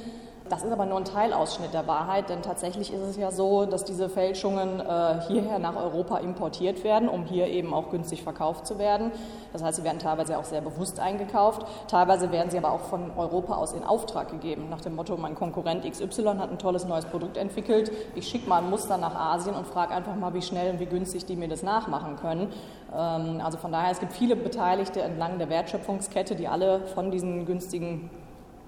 Das 0.49 0.63
ist 0.63 0.71
aber 0.71 0.85
nur 0.85 0.97
ein 0.97 1.05
Teilausschnitt 1.05 1.73
der 1.73 1.87
Wahrheit, 1.87 2.29
denn 2.29 2.41
tatsächlich 2.41 2.93
ist 2.93 3.01
es 3.01 3.17
ja 3.17 3.31
so, 3.31 3.65
dass 3.65 3.83
diese 3.83 4.07
Fälschungen 4.07 4.79
äh, 4.79 5.21
hierher 5.27 5.59
nach 5.59 5.75
Europa 5.75 6.17
importiert 6.17 6.83
werden, 6.83 7.09
um 7.09 7.25
hier 7.25 7.47
eben 7.47 7.73
auch 7.73 7.89
günstig 7.89 8.23
verkauft 8.23 8.65
zu 8.65 8.79
werden. 8.79 9.11
Das 9.51 9.61
heißt, 9.63 9.77
sie 9.77 9.83
werden 9.83 9.99
teilweise 9.99 10.37
auch 10.37 10.45
sehr 10.45 10.61
bewusst 10.61 10.99
eingekauft. 10.99 11.65
Teilweise 11.89 12.31
werden 12.31 12.49
sie 12.49 12.57
aber 12.57 12.71
auch 12.71 12.81
von 12.81 13.11
Europa 13.17 13.55
aus 13.55 13.73
in 13.73 13.83
Auftrag 13.83 14.31
gegeben, 14.31 14.69
nach 14.69 14.81
dem 14.81 14.95
Motto, 14.95 15.17
mein 15.17 15.35
Konkurrent 15.35 15.89
XY 15.89 16.23
hat 16.37 16.51
ein 16.51 16.59
tolles 16.59 16.85
neues 16.85 17.05
Produkt 17.05 17.37
entwickelt, 17.37 17.91
ich 18.15 18.27
schicke 18.27 18.47
mal 18.47 18.63
ein 18.63 18.69
Muster 18.69 18.97
nach 18.97 19.15
Asien 19.15 19.55
und 19.55 19.67
frage 19.67 19.93
einfach 19.93 20.15
mal, 20.15 20.33
wie 20.33 20.41
schnell 20.41 20.71
und 20.71 20.79
wie 20.79 20.85
günstig 20.85 21.25
die 21.25 21.35
mir 21.35 21.47
das 21.47 21.63
nachmachen 21.63 22.15
können. 22.15 22.53
Ähm, 22.95 23.41
also 23.43 23.57
von 23.57 23.71
daher, 23.71 23.91
es 23.91 23.99
gibt 23.99 24.13
viele 24.13 24.35
Beteiligte 24.35 25.01
entlang 25.01 25.39
der 25.39 25.49
Wertschöpfungskette, 25.49 26.35
die 26.35 26.47
alle 26.47 26.81
von 26.93 27.11
diesen 27.11 27.45
günstigen 27.45 28.09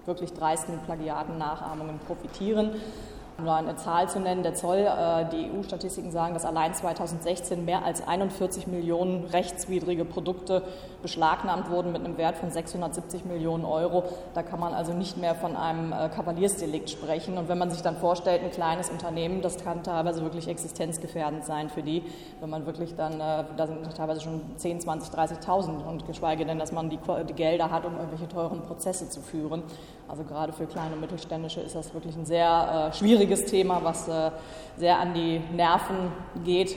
wirklich 0.10 0.34
dreisten 0.34 0.78
Plagiaten, 0.86 1.38
Nachahmungen 1.38 2.00
profitieren. 2.00 2.72
Nur 3.44 3.54
eine 3.54 3.76
Zahl 3.76 4.10
zu 4.10 4.20
nennen, 4.20 4.44
der 4.44 4.54
Zoll, 4.54 4.78
äh, 4.78 5.26
die 5.32 5.50
EU-Statistiken 5.52 6.12
sagen, 6.12 6.34
dass 6.34 6.46
allein 6.46 6.74
2016 6.74 7.64
mehr 7.64 7.86
als 7.86 8.06
41 8.06 8.68
Millionen 8.68 9.26
rechtswidrige 9.26 10.06
Produkte 10.06 10.64
beschlagnahmt 11.02 11.70
wurden 11.70 11.92
mit 11.92 12.04
einem 12.04 12.18
Wert 12.18 12.38
von 12.38 12.52
670 12.52 13.26
Millionen 13.26 13.66
Euro. 13.66 14.04
Da 14.34 14.44
kann 14.44 14.60
man 14.60 14.74
also 14.74 14.94
nicht 14.94 15.18
mehr 15.18 15.36
von 15.36 15.56
einem 15.56 15.94
äh, 15.94 16.10
Kavaliersdelikt 16.10 16.90
sprechen. 16.90 17.38
Und 17.38 17.48
wenn 17.48 17.58
man 17.58 17.70
sich 17.72 17.82
dann 17.82 17.96
vorstellt, 17.98 18.44
ein 18.44 18.52
kleines 18.52 18.90
Unternehmen, 18.90 19.42
das 19.42 19.58
kann 19.58 19.84
teilweise 19.84 20.22
wirklich 20.22 20.48
existenzgefährdend 20.48 21.46
sein 21.46 21.70
für 21.70 21.84
die, 21.84 22.04
wenn 22.42 22.50
man 22.50 22.66
wirklich 22.66 22.96
dann, 22.96 23.14
äh, 23.14 23.46
da 23.56 23.68
sind 23.68 23.96
teilweise 23.96 24.22
schon 24.22 24.42
10, 24.58 24.82
20, 24.82 25.14
30.000 25.14 25.86
und 25.88 26.06
geschweige 26.06 26.46
denn, 26.46 26.60
dass 26.60 26.72
man 26.72 26.90
die, 26.90 27.00
die 27.28 27.34
Gelder 27.34 27.72
hat, 27.72 27.86
um 27.86 27.96
irgendwelche 27.96 28.28
teuren 28.28 28.62
Prozesse 28.62 29.10
zu 29.10 29.22
führen. 29.22 29.64
Also 30.08 30.24
gerade 30.24 30.52
für 30.54 30.66
kleine 30.66 30.96
und 30.96 31.02
mittelständische 31.02 31.62
ist 31.62 31.76
das 31.76 31.94
wirklich 31.94 32.16
ein 32.16 32.26
sehr 32.26 32.90
schwieriges 32.94 33.29
schwieriges 33.30 33.46
Thema, 33.46 33.80
was 33.84 34.08
äh, 34.08 34.32
sehr 34.78 35.00
an 35.00 35.14
die 35.14 35.40
Nerven 35.56 36.12
geht. 36.44 36.76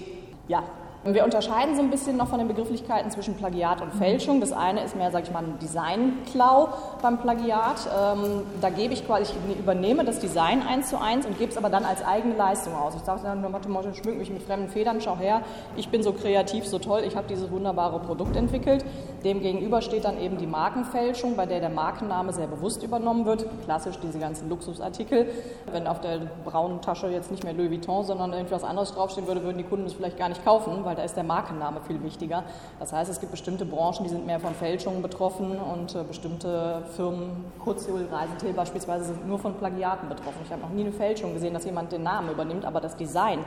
Ja, 0.49 0.63
wir 1.05 1.25
unterscheiden 1.25 1.75
so 1.75 1.83
ein 1.83 1.91
bisschen 1.91 2.17
noch 2.17 2.29
von 2.29 2.39
den 2.39 2.47
Begrifflichkeiten 2.47 3.11
zwischen 3.11 3.35
Plagiat 3.35 3.83
und 3.83 3.93
Fälschung. 3.93 4.41
Das 4.41 4.53
eine 4.53 4.85
ist 4.85 4.95
mehr, 4.95 5.11
sag 5.11 5.25
ich 5.25 5.33
mal, 5.33 5.43
ein 5.43 5.59
Designklau 5.61 6.69
beim 7.03 7.19
Plagiat. 7.19 7.89
Ähm, 7.89 8.43
da 8.61 8.71
gebe 8.71 8.95
ich 8.95 9.05
quasi, 9.05 9.33
ich 9.49 9.59
übernehme 9.59 10.05
das 10.05 10.21
Design 10.21 10.63
eins 10.63 10.91
zu 10.91 11.01
eins 11.01 11.27
und 11.27 11.39
gebe 11.39 11.51
es 11.51 11.59
aber 11.59 11.71
dann 11.71 11.85
als 11.85 12.05
eigene 12.05 12.37
Leistung 12.37 12.77
aus. 12.77 12.95
Ich 12.95 13.03
sage 13.03 13.21
dann 13.25 13.43
Motto, 13.43 13.93
schmück 13.95 14.17
mich 14.17 14.31
mit 14.31 14.43
fremden 14.43 14.69
Federn, 14.69 15.01
schau 15.01 15.17
her, 15.17 15.43
ich 15.77 15.89
bin 15.89 16.05
so 16.05 16.13
kreativ, 16.13 16.67
so 16.67 16.79
toll, 16.79 17.03
ich 17.05 17.17
habe 17.17 17.27
dieses 17.29 17.51
wunderbare 17.51 17.99
Produkt 17.99 18.37
entwickelt. 18.37 18.85
Demgegenüber 19.25 19.83
steht 19.83 20.05
dann 20.05 20.21
eben 20.21 20.39
die 20.39 20.47
Markenfälschung, 20.47 21.37
bei 21.37 21.47
der 21.47 21.61
der 21.61 21.71
Markenname 21.71 22.33
sehr 22.33 22.47
bewusst 22.47 22.83
übernommen 22.83 23.25
wird. 23.25 23.47
Klassisch 23.65 23.99
diese 24.01 24.19
ganzen 24.19 24.49
Luxusartikel. 24.49 25.29
Wenn 25.71 25.87
auf 25.87 26.01
der 26.01 26.21
braunen 26.45 26.81
Tasche 26.81 27.09
jetzt 27.09 27.31
nicht 27.31 27.45
mehr 27.45 27.53
Louis 27.53 27.71
Vuitton, 27.71 28.05
sondern 28.05 28.33
irgendwas 28.33 28.65
anderes 28.65 28.93
draufstehen 28.93 29.27
würde, 29.27 29.43
würden 29.43 29.59
die 29.59 29.65
Kunden 29.65 29.87
es 29.87 29.95
vielleicht 29.95 30.19
gar 30.19 30.29
nicht 30.29 30.45
kaufen, 30.45 30.85
weil 30.93 30.97
da 30.97 31.05
ist 31.05 31.17
der 31.17 31.25
Markenname 31.25 31.81
viel 31.81 32.03
wichtiger. 32.03 32.45
Das 32.79 32.93
heißt, 32.93 33.11
es 33.11 33.19
gibt 33.19 33.33
bestimmte 33.33 33.65
Branchen, 33.65 34.05
die 34.05 34.11
sind 34.11 34.27
mehr 34.27 34.39
von 34.41 34.55
Fälschungen 34.55 35.01
betroffen 35.01 35.59
und 35.59 35.95
äh, 35.95 36.05
bestimmte 36.05 36.83
Firmen, 36.95 37.47
Kurzjul, 37.59 38.09
Reisentil 38.13 38.53
beispielsweise, 38.53 39.07
sind 39.07 39.27
nur 39.27 39.39
von 39.39 39.55
Plagiaten 39.55 40.11
betroffen. 40.11 40.41
Ich 40.45 40.53
habe 40.53 40.61
noch 40.61 40.69
nie 40.69 40.83
eine 40.83 40.93
Fälschung 40.93 41.33
gesehen, 41.33 41.55
dass 41.55 41.65
jemand 41.65 41.93
den 41.93 42.03
Namen 42.03 42.31
übernimmt, 42.31 42.67
aber 42.67 42.83
das 42.83 42.95
Design, 42.97 43.39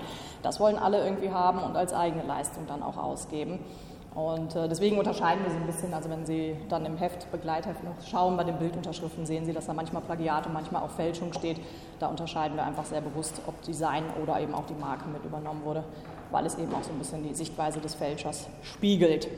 das 0.42 0.60
wollen 0.60 0.78
alle 0.80 1.06
irgendwie 1.06 1.30
haben 1.30 1.60
und 1.60 1.76
als 1.76 1.94
eigene 1.94 2.24
Leistung 2.24 2.66
dann 2.66 2.82
auch 2.82 2.98
ausgeben. 2.98 3.60
Und 4.16 4.56
äh, 4.56 4.70
deswegen 4.70 4.98
unterscheiden 4.98 5.44
wir 5.44 5.52
sie 5.52 5.58
ein 5.58 5.66
bisschen. 5.66 5.94
Also 5.94 6.10
wenn 6.10 6.26
Sie 6.26 6.56
dann 6.70 6.86
im 6.86 6.96
Heft, 6.96 7.30
Begleitheft 7.34 7.84
noch 7.84 7.96
schauen, 8.08 8.38
bei 8.38 8.46
den 8.46 8.58
Bildunterschriften 8.58 9.26
sehen 9.26 9.46
Sie, 9.46 9.52
dass 9.52 9.66
da 9.66 9.74
manchmal 9.74 10.02
Plagiat 10.02 10.48
und 10.48 10.54
manchmal 10.54 10.84
auch 10.84 10.90
Fälschung 10.90 11.34
steht. 11.34 11.60
Da 12.00 12.08
unterscheiden 12.08 12.56
wir 12.56 12.64
einfach 12.64 12.86
sehr 12.86 13.02
bewusst, 13.02 13.42
ob 13.46 13.62
Design 13.64 14.06
oder 14.24 14.40
eben 14.40 14.56
auch 14.56 14.66
die 14.68 14.74
Marke 14.74 15.10
mit 15.10 15.26
übernommen 15.26 15.66
wurde, 15.66 15.84
weil 16.36 16.46
es 16.46 16.58
eben 16.58 16.74
auch 16.74 16.84
so 16.84 16.92
ein 16.92 17.00
bisschen 17.00 17.24
die 17.24 17.34
Sichtweise 17.34 17.80
des 17.80 17.96
Fälschers 17.96 18.50
spiegelt. 18.62 19.30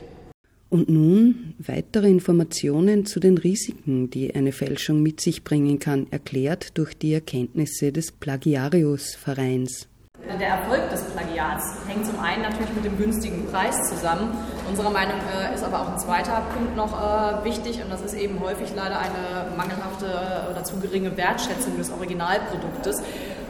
Und 0.68 0.88
nun 0.88 1.54
weitere 1.58 2.08
Informationen 2.08 3.06
zu 3.06 3.20
den 3.20 3.38
Risiken, 3.38 4.10
die 4.10 4.34
eine 4.34 4.50
Fälschung 4.50 5.00
mit 5.00 5.20
sich 5.20 5.44
bringen 5.44 5.78
kann, 5.78 6.08
erklärt 6.10 6.76
durch 6.76 6.98
die 6.98 7.14
Erkenntnisse 7.14 7.92
des 7.92 8.10
Plagiarius-Vereins. 8.10 9.86
Der 10.26 10.48
Erfolg 10.48 10.90
des 10.90 11.02
Plagiats 11.04 11.64
hängt 11.86 12.04
zum 12.04 12.18
einen 12.18 12.42
natürlich 12.42 12.74
mit 12.74 12.84
dem 12.84 12.98
günstigen 12.98 13.46
Preis 13.46 13.76
zusammen. 13.88 14.36
Unserer 14.68 14.90
Meinung 14.90 15.16
äh, 15.32 15.54
ist 15.54 15.62
aber 15.62 15.80
auch 15.80 15.92
ein 15.92 15.98
zweiter 15.98 16.42
Punkt 16.52 16.76
noch 16.76 16.92
äh, 16.92 17.44
wichtig 17.44 17.80
und 17.82 17.90
das 17.90 18.02
ist 18.02 18.14
eben 18.14 18.40
häufig 18.40 18.74
leider 18.74 18.98
eine 18.98 19.56
mangelhafte 19.56 20.06
oder 20.50 20.64
zu 20.64 20.80
geringe 20.80 21.16
Wertschätzung 21.16 21.78
des 21.78 21.90
Originalproduktes. 21.92 23.00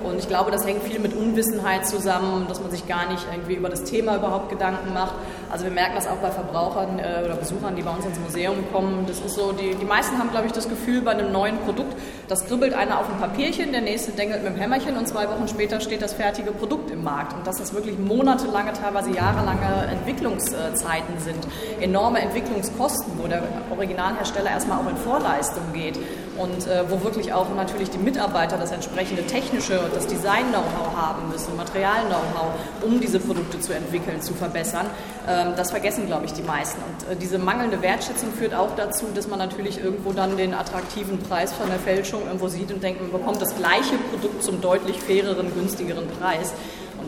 Und 0.04 0.18
ich 0.18 0.28
glaube, 0.28 0.50
das 0.50 0.64
hängt 0.66 0.82
viel 0.82 1.00
mit 1.00 1.14
Unwissenheit 1.14 1.86
zusammen, 1.86 2.46
dass 2.48 2.60
man 2.60 2.70
sich 2.70 2.86
gar 2.86 3.10
nicht 3.10 3.26
irgendwie 3.30 3.54
über 3.54 3.68
das 3.68 3.84
Thema 3.84 4.16
überhaupt 4.16 4.48
Gedanken 4.48 4.92
macht. 4.94 5.14
Also 5.50 5.64
wir 5.64 5.72
merken 5.72 5.94
das 5.96 6.06
auch 6.06 6.16
bei 6.16 6.30
Verbrauchern 6.30 6.98
äh, 6.98 7.24
oder 7.24 7.34
Besuchern, 7.34 7.74
die 7.74 7.82
bei 7.82 7.90
uns 7.90 8.04
ins 8.04 8.18
Museum 8.20 8.56
kommen. 8.72 9.04
Das 9.06 9.20
ist 9.20 9.34
so, 9.34 9.52
die, 9.52 9.74
die 9.74 9.84
meisten 9.84 10.18
haben, 10.18 10.30
glaube 10.30 10.46
ich, 10.46 10.52
das 10.52 10.68
Gefühl 10.68 11.00
bei 11.00 11.12
einem 11.12 11.32
neuen 11.32 11.58
Produkt, 11.58 11.94
das 12.28 12.46
kribbelt 12.46 12.74
einer 12.74 13.00
auf 13.00 13.06
ein 13.10 13.18
Papierchen, 13.18 13.72
der 13.72 13.80
nächste 13.80 14.12
dengelt 14.12 14.44
mit 14.44 14.52
dem 14.52 14.58
Hämmerchen 14.58 14.96
und 14.96 15.08
zwei 15.08 15.28
Wochen 15.28 15.48
später 15.48 15.80
steht 15.80 16.02
das 16.02 16.14
fertige 16.14 16.52
Produkt 16.52 16.90
im 16.90 17.02
Markt. 17.02 17.32
Und 17.34 17.46
dass 17.46 17.56
das 17.56 17.74
wirklich 17.74 17.98
monatelange, 17.98 18.72
teilweise 18.74 19.10
jahrelange 19.10 19.88
Entwicklungszeiten 19.90 21.18
sind, 21.18 21.46
enorme 21.80 22.20
Entwicklungskosten, 22.20 23.14
wo 23.18 23.26
der 23.26 23.42
Originalhersteller 23.70 24.50
erstmal 24.50 24.78
auch 24.78 24.88
in 24.88 24.96
Vorleistung 24.96 25.64
geht 25.72 25.98
und 26.38 26.66
äh, 26.66 26.88
wo 26.88 27.02
wirklich 27.02 27.32
auch 27.32 27.52
natürlich 27.54 27.90
die 27.90 27.98
Mitarbeiter 27.98 28.56
das 28.56 28.72
entsprechende 28.72 29.24
technische 29.26 29.80
und 29.80 29.94
das 29.94 30.06
Design-Know-how 30.06 30.96
haben 30.96 31.28
müssen, 31.30 31.56
Material-Know-how, 31.56 32.54
um 32.82 33.00
diese 33.00 33.18
Produkte 33.20 33.60
zu 33.60 33.74
entwickeln, 33.74 34.20
zu 34.22 34.34
verbessern. 34.34 34.86
Ähm, 35.28 35.54
das 35.56 35.70
vergessen, 35.70 36.06
glaube 36.06 36.26
ich, 36.26 36.32
die 36.32 36.42
meisten. 36.42 36.80
Und 36.82 37.12
äh, 37.12 37.16
diese 37.16 37.38
mangelnde 37.38 37.82
Wertschätzung 37.82 38.32
führt 38.32 38.54
auch 38.54 38.74
dazu, 38.76 39.06
dass 39.14 39.28
man 39.28 39.38
natürlich 39.38 39.82
irgendwo 39.82 40.12
dann 40.12 40.36
den 40.36 40.54
attraktiven 40.54 41.18
Preis 41.18 41.52
von 41.52 41.68
der 41.68 41.78
Fälschung 41.78 42.22
irgendwo 42.26 42.48
sieht 42.48 42.72
und 42.72 42.82
denkt, 42.82 43.00
man 43.00 43.12
bekommt 43.12 43.42
das 43.42 43.56
gleiche 43.56 43.96
Produkt 44.10 44.42
zum 44.42 44.60
deutlich 44.60 45.00
faireren, 45.00 45.52
günstigeren 45.54 46.08
Preis. 46.20 46.52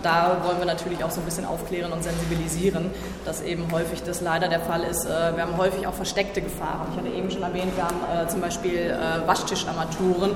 Da 0.03 0.39
wollen 0.45 0.59
wir 0.59 0.67
natürlich 0.67 1.05
auch 1.05 1.11
so 1.11 1.21
ein 1.21 1.25
bisschen 1.25 1.45
aufklären 1.45 1.93
und 1.93 2.03
sensibilisieren, 2.03 2.91
dass 3.25 3.43
eben 3.43 3.71
häufig 3.71 4.03
das 4.03 4.21
leider 4.21 4.49
der 4.49 4.61
Fall 4.61 4.83
ist. 4.83 5.05
Äh, 5.05 5.37
wir 5.37 5.43
haben 5.43 5.57
häufig 5.59 5.87
auch 5.87 5.93
versteckte 5.93 6.41
Gefahren. 6.41 6.87
Ich 6.93 6.99
hatte 6.99 7.09
eben 7.09 7.31
schon 7.31 7.43
erwähnt, 7.43 7.77
wir 7.77 7.85
haben 7.85 8.01
äh, 8.15 8.29
zum 8.29 8.41
Beispiel 8.41 8.79
äh, 8.79 9.27
Waschtischarmaturen. 9.27 10.33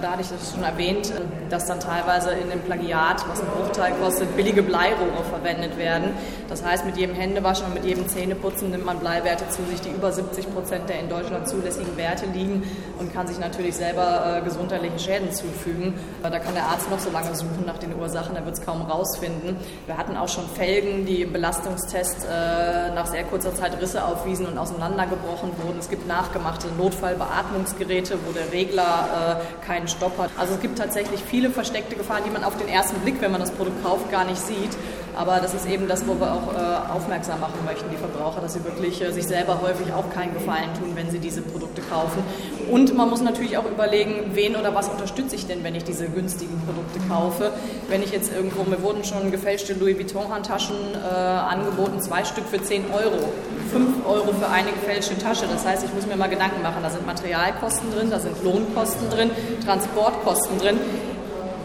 Da 0.00 0.12
hatte 0.12 0.22
ich 0.22 0.28
das 0.28 0.52
schon 0.52 0.62
erwähnt, 0.62 1.12
dass 1.50 1.66
dann 1.66 1.78
teilweise 1.78 2.30
in 2.30 2.48
dem 2.48 2.60
Plagiat, 2.60 3.22
was 3.28 3.40
ein 3.40 3.46
Bruchteil 3.48 3.92
kostet, 4.00 4.34
billige 4.34 4.62
Bleirohre 4.62 5.22
verwendet 5.28 5.76
werden. 5.76 6.12
Das 6.48 6.64
heißt, 6.64 6.86
mit 6.86 6.96
jedem 6.96 7.14
Händewaschen 7.14 7.66
und 7.66 7.74
mit 7.74 7.84
jedem 7.84 8.08
Zähneputzen 8.08 8.70
nimmt 8.70 8.86
man 8.86 8.98
Bleiwerte 8.98 9.46
zu 9.50 9.62
sich, 9.66 9.82
die 9.82 9.90
über 9.90 10.10
70 10.10 10.54
Prozent 10.54 10.88
der 10.88 11.00
in 11.00 11.10
Deutschland 11.10 11.46
zulässigen 11.48 11.98
Werte 11.98 12.24
liegen 12.32 12.62
und 12.98 13.12
kann 13.12 13.26
sich 13.26 13.38
natürlich 13.38 13.76
selber 13.76 14.40
gesundheitliche 14.42 14.98
Schäden 14.98 15.30
zufügen. 15.30 15.92
Da 16.22 16.38
kann 16.38 16.54
der 16.54 16.64
Arzt 16.64 16.90
noch 16.90 16.98
so 16.98 17.10
lange 17.10 17.34
suchen 17.34 17.64
nach 17.66 17.76
den 17.76 17.94
Ursachen, 17.94 18.36
er 18.36 18.44
wird 18.46 18.56
es 18.56 18.64
kaum 18.64 18.86
rausfinden. 18.94 19.56
Wir 19.86 19.96
hatten 19.96 20.16
auch 20.16 20.28
schon 20.28 20.48
Felgen, 20.48 21.04
die 21.04 21.22
im 21.22 21.32
Belastungstest 21.32 22.24
äh, 22.24 22.94
nach 22.94 23.06
sehr 23.06 23.24
kurzer 23.24 23.54
Zeit 23.54 23.80
Risse 23.80 24.04
aufwiesen 24.04 24.46
und 24.46 24.58
auseinandergebrochen 24.58 25.50
wurden. 25.62 25.78
Es 25.78 25.90
gibt 25.90 26.06
nachgemachte 26.06 26.68
Notfallbeatmungsgeräte, 26.78 28.18
wo 28.26 28.32
der 28.32 28.52
Regler 28.52 29.40
äh, 29.40 29.66
keinen 29.66 29.88
Stopp 29.88 30.18
hat. 30.18 30.30
Also 30.38 30.54
es 30.54 30.60
gibt 30.60 30.78
tatsächlich 30.78 31.20
viele 31.22 31.50
versteckte 31.50 31.96
Gefahren, 31.96 32.22
die 32.24 32.30
man 32.30 32.44
auf 32.44 32.56
den 32.56 32.68
ersten 32.68 33.00
Blick, 33.00 33.20
wenn 33.20 33.32
man 33.32 33.40
das 33.40 33.50
Produkt 33.50 33.82
kauft, 33.82 34.10
gar 34.10 34.24
nicht 34.24 34.40
sieht. 34.40 34.76
Aber 35.16 35.38
das 35.40 35.54
ist 35.54 35.66
eben 35.66 35.86
das, 35.86 36.06
wo 36.06 36.18
wir 36.18 36.32
auch 36.32 36.54
äh, 36.54 36.92
aufmerksam 36.92 37.40
machen 37.40 37.64
möchten, 37.64 37.88
die 37.90 37.96
Verbraucher, 37.96 38.40
dass 38.40 38.54
sie 38.54 38.64
wirklich 38.64 39.00
äh, 39.00 39.12
sich 39.12 39.26
selber 39.26 39.60
häufig 39.60 39.92
auch 39.92 40.10
keinen 40.12 40.34
Gefallen 40.34 40.74
tun, 40.74 40.92
wenn 40.94 41.10
sie 41.10 41.18
diese 41.18 41.42
Produkte 41.42 41.82
kaufen 41.82 42.22
Und 42.70 42.94
man 42.96 43.10
muss 43.10 43.20
natürlich 43.20 43.56
auch 43.58 43.64
überlegen, 43.64 44.30
wen 44.34 44.56
oder 44.56 44.74
was 44.74 44.88
unterstütze 44.88 45.36
ich 45.36 45.46
denn, 45.46 45.62
wenn 45.64 45.74
ich 45.74 45.84
diese 45.84 46.08
günstigen 46.08 46.60
Produkte 46.66 47.00
kaufe. 47.08 47.52
Wenn 47.88 48.02
ich 48.02 48.10
jetzt 48.10 48.32
irgendwo, 48.34 48.64
mir 48.64 48.82
wurden 48.82 49.04
schon 49.04 49.30
gefälschte 49.30 49.74
Louis 49.74 49.96
Vuitton-Handtaschen 49.96 50.76
äh, 50.94 51.08
angeboten, 51.08 52.00
zwei 52.00 52.24
Stück 52.24 52.44
für 52.46 52.62
10 52.62 52.84
Euro. 52.92 53.32
5 53.72 54.06
Euro 54.06 54.32
für 54.32 54.48
eine 54.48 54.70
gefälschte 54.70 55.18
Tasche. 55.18 55.46
Das 55.50 55.66
heißt, 55.66 55.84
ich 55.84 55.92
muss 55.94 56.06
mir 56.06 56.16
mal 56.16 56.28
Gedanken 56.28 56.62
machen, 56.62 56.82
da 56.82 56.90
sind 56.90 57.06
Materialkosten 57.06 57.92
drin, 57.92 58.10
da 58.10 58.20
sind 58.20 58.42
Lohnkosten 58.44 59.10
drin, 59.10 59.30
Transportkosten 59.64 60.58
drin 60.58 60.78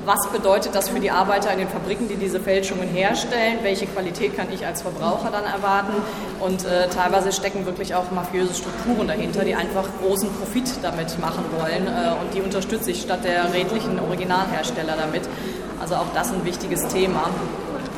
was 0.10 0.28
bedeutet 0.32 0.74
das 0.74 0.90
für 0.90 1.00
die 1.00 1.12
Arbeiter 1.12 1.54
in 1.54 1.60
den 1.60 1.68
Fabriken, 1.68 2.08
die 2.08 2.16
diese 2.16 2.40
Fälschungen 2.40 2.88
herstellen? 2.88 3.60
Welche 3.62 3.86
Qualität 3.86 4.36
kann 4.36 4.48
ich 4.52 4.66
als 4.66 4.82
Verbraucher 4.82 5.30
dann 5.30 5.44
erwarten? 5.44 5.94
Und 6.40 6.66
äh, 6.66 6.90
teilweise 6.90 7.32
stecken 7.32 7.68
wirklich 7.68 7.94
auch 7.94 8.10
mafiöse 8.10 8.56
Strukturen 8.56 9.08
dahinter, 9.08 9.46
die 9.46 9.54
einfach 9.54 9.88
großen 10.02 10.34
Profit 10.34 10.68
damit 10.82 11.20
machen 11.20 11.44
wollen. 11.52 11.86
Äh, 11.86 12.20
und 12.20 12.34
die 12.34 12.42
unterstütze 12.42 12.90
ich 12.90 13.02
statt 13.02 13.24
der 13.24 13.54
redlichen 13.54 14.00
Originalhersteller 14.00 14.96
damit. 14.98 15.30
Also 15.80 15.94
auch 15.94 16.12
das 16.16 16.34
ein 16.34 16.44
wichtiges 16.44 16.88
Thema 16.88 17.30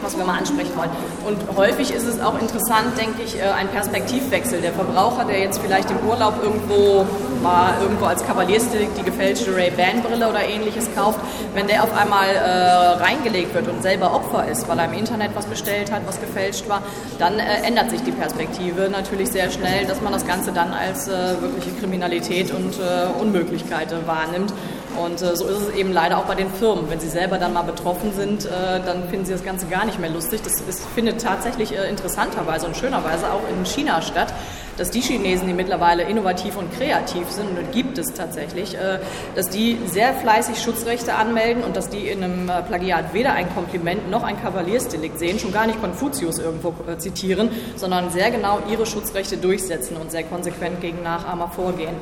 was 0.02 0.18
wir 0.18 0.26
mal 0.26 0.38
ansprechen 0.38 0.76
wollen. 0.76 0.90
Und 1.26 1.58
häufig 1.58 1.94
ist 1.94 2.06
es 2.06 2.20
auch 2.20 2.40
interessant, 2.40 2.98
denke 2.98 3.22
ich, 3.24 3.38
äh, 3.38 3.44
ein 3.44 3.68
Perspektivwechsel. 3.70 4.62
Der 4.62 4.74
Verbraucher, 4.74 5.26
der 5.26 5.40
jetzt 5.40 5.60
vielleicht 5.60 5.90
im 5.92 5.98
Urlaub 6.08 6.36
irgendwo 6.42 7.06
mal 7.42 7.74
irgendwo 7.82 8.06
als 8.06 8.26
Kavaliersdelikt 8.26 8.98
die 8.98 9.04
gefälschte 9.04 9.56
Ray-Ban-Brille 9.56 10.30
oder 10.30 10.44
ähnliches 10.44 10.90
kauft, 10.96 11.20
wenn 11.54 11.68
der 11.68 11.84
auf 11.84 11.96
einmal 11.98 12.28
äh, 12.28 13.04
reingelegt 13.04 13.54
wird 13.54 13.68
und 13.68 13.82
selber 13.82 14.14
Opfer 14.14 14.48
ist, 14.48 14.68
weil 14.68 14.80
er 14.80 14.86
im 14.86 14.94
Internet 14.94 15.32
was 15.34 15.46
bestellt 15.46 15.92
hat, 15.92 16.02
was 16.06 16.20
gefälscht 16.20 16.70
war, 16.70 16.84
dann 17.20 17.40
äh, 17.40 17.64
ändert 17.66 17.90
sich 17.90 18.02
die 18.04 18.12
Perspektive 18.12 18.90
natürlich 18.90 19.30
sehr 19.30 19.50
schnell, 19.50 19.86
dass 19.86 20.02
man 20.02 20.14
das 20.14 20.26
Ganze 20.26 20.52
dann 20.52 20.74
als 20.74 21.08
äh, 21.08 21.42
wirkliche 21.42 21.72
Kriminalität 21.80 22.52
und 22.52 22.76
äh, 22.80 23.20
Unmöglichkeit 23.20 23.94
wahrnimmt. 24.06 24.54
Und 24.98 25.22
äh, 25.22 25.36
so 25.36 25.48
ist 25.48 25.62
es 25.62 25.76
eben 25.76 25.92
leider 25.92 26.18
auch 26.18 26.26
bei 26.26 26.36
den 26.36 26.50
Firmen. 26.50 26.90
Wenn 26.90 27.00
sie 27.00 27.10
selber 27.10 27.38
dann 27.38 27.54
mal 27.54 27.64
betroffen 27.64 28.14
sind, 28.14 28.46
äh, 28.46 28.50
dann 28.86 29.10
finden 29.10 29.26
sie 29.26 29.34
das 29.34 29.44
Ganze 29.44 29.68
gar 29.68 29.86
nicht 29.86 30.00
mehr 30.00 30.10
lustig. 30.10 30.42
Das 30.44 30.62
ist, 30.62 30.86
findet 30.96 31.22
tatsächlich 31.22 31.78
äh, 31.78 31.90
interessanterweise 31.90 32.66
und 32.66 32.76
schönerweise 32.76 33.32
auch 33.32 33.42
in 33.50 33.66
China 33.66 34.02
statt, 34.02 34.34
dass 34.78 34.90
die 34.90 35.02
Chinesen, 35.02 35.48
die 35.48 35.54
mittlerweile 35.54 36.04
innovativ 36.04 36.58
und 36.58 36.74
kreativ 36.74 37.30
sind, 37.30 37.58
und 37.58 37.72
gibt 37.72 37.98
es 37.98 38.14
tatsächlich, 38.14 38.76
äh, 38.76 39.00
dass 39.36 39.50
die 39.50 39.78
sehr 39.86 40.14
fleißig 40.14 40.62
Schutzrechte 40.62 41.14
anmelden 41.14 41.64
und 41.64 41.76
dass 41.76 41.90
die 41.90 42.08
in 42.08 42.24
einem 42.24 42.50
äh, 42.50 42.62
Plagiat 42.64 43.14
weder 43.14 43.34
ein 43.34 43.54
Kompliment 43.54 44.10
noch 44.10 44.24
ein 44.24 44.42
Kavaliersdelikt 44.42 45.20
sehen, 45.20 45.40
schon 45.40 45.54
gar 45.54 45.68
nicht 45.68 45.80
Konfuzius 45.82 46.40
irgendwo 46.40 46.74
äh, 46.88 46.98
zitieren, 46.98 47.50
sondern 47.76 48.10
sehr 48.10 48.32
genau 48.32 48.60
ihre 48.72 48.86
Schutzrechte 48.86 49.38
durchsetzen 49.38 49.98
und 49.98 50.12
sehr 50.12 50.24
konsequent 50.24 50.82
gegen 50.82 51.04
Nachahmer 51.04 51.50
vorgehen. 51.50 51.96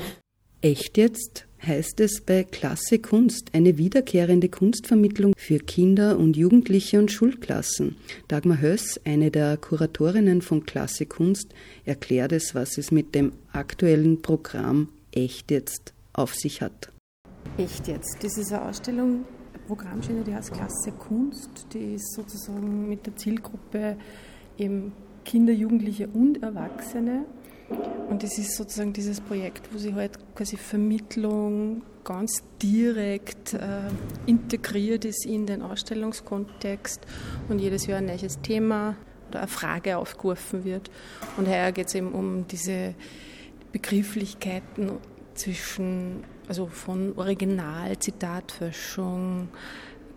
Echt 0.61 0.97
jetzt? 0.97 1.48
Heißt 1.65 1.99
es 1.99 2.21
bei 2.21 2.43
Klasse 2.43 2.99
Kunst, 2.99 3.49
eine 3.53 3.77
wiederkehrende 3.77 4.49
Kunstvermittlung 4.49 5.33
für 5.37 5.59
Kinder 5.59 6.17
und 6.17 6.37
Jugendliche 6.37 6.99
und 6.99 7.11
Schulklassen. 7.11 7.97
Dagmar 8.27 8.61
Höss, 8.61 8.99
eine 9.05 9.31
der 9.31 9.57
Kuratorinnen 9.57 10.41
von 10.41 10.65
Klasse 10.65 11.05
Kunst, 11.05 11.53
erklärt 11.85 12.31
es, 12.31 12.55
was 12.55 12.77
es 12.77 12.91
mit 12.91 13.15
dem 13.15 13.33
aktuellen 13.51 14.21
Programm 14.21 14.89
Echt 15.11 15.49
jetzt 15.49 15.93
auf 16.13 16.35
sich 16.35 16.61
hat. 16.61 16.91
Echt 17.57 17.87
jetzt. 17.87 18.17
Das 18.21 18.37
ist 18.37 18.53
eine 18.53 18.63
Ausstellung, 18.63 19.25
eine 19.53 19.63
Programmschiene, 19.65 20.23
die 20.23 20.33
heißt 20.33 20.53
Klasse 20.53 20.91
Kunst. 20.97 21.49
Die 21.73 21.95
ist 21.95 22.13
sozusagen 22.13 22.87
mit 22.87 23.05
der 23.05 23.15
Zielgruppe 23.15 23.97
eben 24.57 24.91
Kinder, 25.25 25.53
Jugendliche 25.53 26.07
und 26.07 26.41
Erwachsene 26.43 27.25
und 28.09 28.23
das 28.23 28.37
ist 28.37 28.55
sozusagen 28.55 28.93
dieses 28.93 29.21
Projekt, 29.21 29.73
wo 29.73 29.77
sie 29.77 29.93
halt 29.93 30.17
quasi 30.35 30.57
Vermittlung 30.57 31.83
ganz 32.03 32.43
direkt 32.61 33.53
äh, 33.53 33.81
integriert 34.25 35.05
ist 35.05 35.25
in 35.25 35.45
den 35.45 35.61
Ausstellungskontext 35.61 37.05
und 37.49 37.59
jedes 37.59 37.85
Jahr 37.85 37.99
ein 37.99 38.07
neues 38.07 38.41
Thema 38.41 38.95
oder 39.29 39.39
eine 39.39 39.47
Frage 39.47 39.97
aufgeworfen 39.97 40.63
wird. 40.65 40.89
Und 41.37 41.47
daher 41.47 41.71
geht 41.71 41.87
es 41.87 41.95
eben 41.95 42.11
um 42.13 42.47
diese 42.47 42.95
Begrifflichkeiten 43.71 44.91
zwischen, 45.35 46.23
also 46.47 46.67
von 46.67 47.13
Original, 47.15 47.97
Zitatfälschung, 47.99 49.49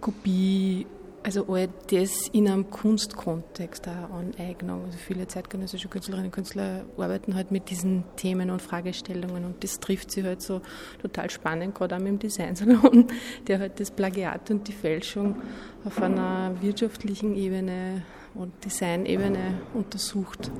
Kopie, 0.00 0.86
also 1.22 1.46
all 1.48 1.68
das 1.90 2.28
in 2.32 2.48
einem 2.48 2.70
Kunstkontext, 2.70 3.86
eine 3.86 4.10
Aneignung. 4.10 4.84
Also 4.84 4.98
viele 4.98 5.26
zeitgenössische 5.26 5.88
Künstlerinnen 5.88 6.26
und 6.26 6.32
Künstler 6.32 6.84
arbeiten 6.96 7.34
halt 7.34 7.50
mit 7.50 7.70
diesen 7.70 8.04
Themen 8.16 8.50
und 8.50 8.60
Fragestellungen 8.60 9.44
und 9.44 9.62
das 9.62 9.78
trifft 9.78 10.10
sie 10.10 10.24
halt 10.24 10.42
so 10.42 10.60
total 11.00 11.30
spannend, 11.30 11.74
gerade 11.74 11.96
auch 11.96 12.00
mit 12.00 12.08
dem 12.08 12.18
Designsalon, 12.18 13.06
der 13.46 13.60
halt 13.60 13.78
das 13.78 13.90
Plagiat 13.90 14.50
und 14.50 14.66
die 14.66 14.72
Fälschung 14.72 15.36
auf 15.84 16.00
einer 16.02 16.54
wirtschaftlichen 16.60 17.36
Ebene 17.36 18.02
und 18.34 18.52
Designebene 18.64 19.60
untersucht. 19.74 20.50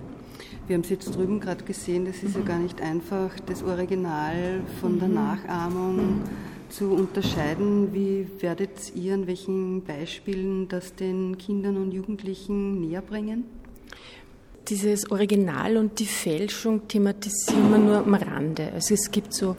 Wir 0.66 0.75
haben 0.75 0.83
es 0.83 0.90
jetzt 0.90 1.16
drüben 1.16 1.40
gerade 1.40 1.64
gesehen, 1.64 2.05
das 2.05 2.22
ist 2.22 2.37
mhm. 2.37 2.42
ja 2.42 2.48
gar 2.48 2.59
nicht 2.59 2.81
einfach, 2.81 3.31
das 3.46 3.62
Original 3.62 4.61
von 4.81 4.94
mhm. 4.94 4.98
der 5.01 5.09
Nachahmung. 5.09 5.96
Mhm 5.96 6.52
zu 6.72 6.90
unterscheiden. 6.92 7.92
Wie 7.92 8.26
werdet 8.40 8.94
ihr 8.94 9.14
an 9.14 9.26
welchen 9.26 9.85
Beispielen 9.85 10.68
das 10.68 10.94
den 10.94 11.38
Kindern 11.38 11.76
und 11.76 11.92
Jugendlichen 11.92 12.80
näher 12.80 13.02
bringen? 13.02 13.44
Dieses 14.68 15.11
Original 15.11 15.76
und 15.76 15.98
die 15.98 16.06
Fälschung 16.06 16.88
thematisieren 16.88 17.70
wir 17.70 17.78
nur 17.78 17.98
am 17.98 18.14
Rande. 18.14 18.70
Also 18.72 18.94
es 18.94 19.11
gibt 19.11 19.35
so 19.35 19.56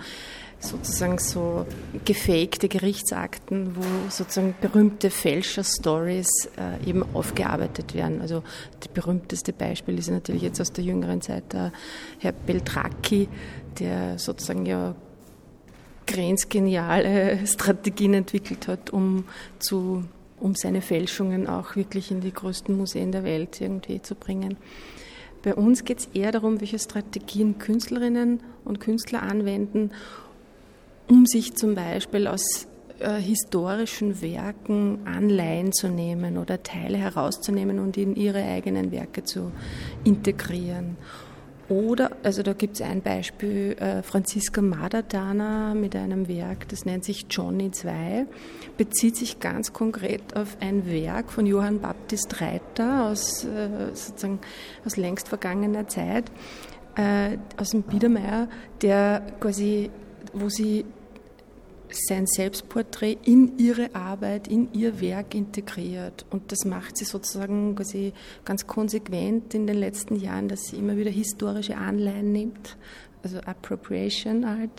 sozusagen 0.63 1.17
so 1.17 1.65
gefakte 2.05 2.69
Gerichtsakten, 2.69 3.75
wo 3.75 4.09
sozusagen 4.09 4.55
berühmte 4.61 5.09
Fälscher-Stories 5.09 6.49
äh, 6.57 6.89
eben 6.89 7.03
aufgearbeitet 7.13 7.93
werden. 7.93 8.21
Also 8.21 8.43
das 8.79 8.87
berühmteste 8.87 9.51
Beispiel 9.51 9.99
ist 9.99 10.09
natürlich 10.09 10.41
jetzt 10.41 10.61
aus 10.61 10.71
der 10.71 10.85
jüngeren 10.85 11.21
Zeit 11.21 11.51
der 11.51 11.73
Herr 12.19 12.31
Beltracchi, 12.31 13.27
der 13.77 14.17
sozusagen 14.17 14.65
ja 14.65 14.95
grenzgeniale 16.05 17.39
Strategien 17.47 18.13
entwickelt 18.13 18.67
hat, 18.67 18.91
um 18.91 19.25
zu 19.59 20.03
um 20.39 20.55
seine 20.55 20.81
Fälschungen 20.81 21.47
auch 21.47 21.77
wirklich 21.77 22.11
in 22.11 22.19
die 22.19 22.33
größten 22.33 22.75
Museen 22.75 23.13
der 23.13 23.23
Welt 23.23 23.61
irgendwie 23.61 24.01
zu 24.01 24.13
bringen. 24.13 24.57
Bei 25.41 25.55
uns 25.55 25.85
geht 25.85 25.99
es 25.99 26.05
eher 26.13 26.33
darum, 26.33 26.59
welche 26.59 26.79
Strategien 26.79 27.57
Künstlerinnen 27.59 28.41
und 28.65 28.81
Künstler 28.81 29.23
anwenden, 29.23 29.91
um 31.07 31.25
sich 31.25 31.55
zum 31.55 31.75
Beispiel 31.75 32.27
aus 32.27 32.67
äh, 32.99 33.19
historischen 33.19 34.21
Werken 34.21 34.99
Anleihen 35.05 35.71
zu 35.71 35.87
nehmen 35.87 36.37
oder 36.37 36.61
Teile 36.61 36.97
herauszunehmen 36.97 37.79
und 37.79 37.97
in 37.97 38.15
ihre 38.15 38.43
eigenen 38.43 38.91
Werke 38.91 39.23
zu 39.23 39.51
integrieren. 40.03 40.97
Oder, 41.73 42.11
also 42.21 42.43
da 42.43 42.53
gibt 42.53 42.75
es 42.75 42.81
ein 42.83 43.01
Beispiel, 43.01 43.75
äh, 43.79 44.03
Franziska 44.03 44.61
Madadana 44.61 45.73
mit 45.73 45.95
einem 45.95 46.27
Werk, 46.27 46.67
das 46.67 46.85
nennt 46.85 47.03
sich 47.03 47.25
Johnny 47.31 47.71
2, 47.71 48.27
bezieht 48.77 49.15
sich 49.15 49.39
ganz 49.39 49.73
konkret 49.73 50.35
auf 50.35 50.55
ein 50.59 50.85
Werk 50.85 51.31
von 51.31 51.47
Johann 51.47 51.79
Baptist 51.79 52.41
Reiter 52.41 53.07
aus, 53.07 53.43
äh, 53.45 53.87
sozusagen 53.95 54.39
aus 54.85 54.97
längst 54.97 55.29
vergangener 55.29 55.87
Zeit, 55.87 56.25
äh, 56.95 57.39
aus 57.57 57.71
dem 57.71 57.81
Biedermeier, 57.81 58.49
der 58.83 59.23
quasi, 59.39 59.89
wo 60.31 60.49
sie 60.49 60.85
sein 61.95 62.25
Selbstporträt 62.27 63.17
in 63.23 63.57
ihre 63.57 63.93
Arbeit, 63.95 64.47
in 64.47 64.73
ihr 64.73 65.01
Werk 65.01 65.35
integriert. 65.35 66.25
Und 66.29 66.51
das 66.51 66.65
macht 66.65 66.97
sie 66.97 67.05
sozusagen 67.05 67.75
quasi 67.75 68.13
ganz 68.45 68.67
konsequent 68.67 69.53
in 69.53 69.67
den 69.67 69.77
letzten 69.77 70.15
Jahren, 70.15 70.47
dass 70.47 70.67
sie 70.67 70.77
immer 70.77 70.97
wieder 70.97 71.11
historische 71.11 71.77
Anleihen 71.77 72.31
nimmt, 72.31 72.77
also 73.23 73.39
Appropriation 73.39 74.49
halt, 74.49 74.71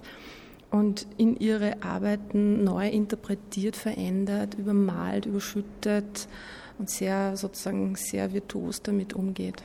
und 0.71 1.07
in 1.19 1.37
ihre 1.37 1.83
Arbeiten 1.83 2.65
neu 2.65 2.89
interpretiert, 2.89 3.77
verändert, 3.77 4.55
übermalt, 4.55 5.27
überschüttet 5.27 6.27
und 6.79 6.91
sehr 6.91 7.37
sozusagen 7.37 7.95
sehr 7.95 8.33
virtuos 8.33 8.83
damit 8.83 9.13
umgeht. 9.13 9.63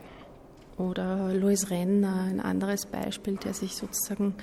Oder 0.78 1.34
Louis 1.34 1.72
Renner, 1.72 2.26
ein 2.30 2.40
anderes 2.40 2.86
Beispiel, 2.86 3.36
der 3.38 3.54
sich 3.54 3.76
sozusagen 3.76 4.36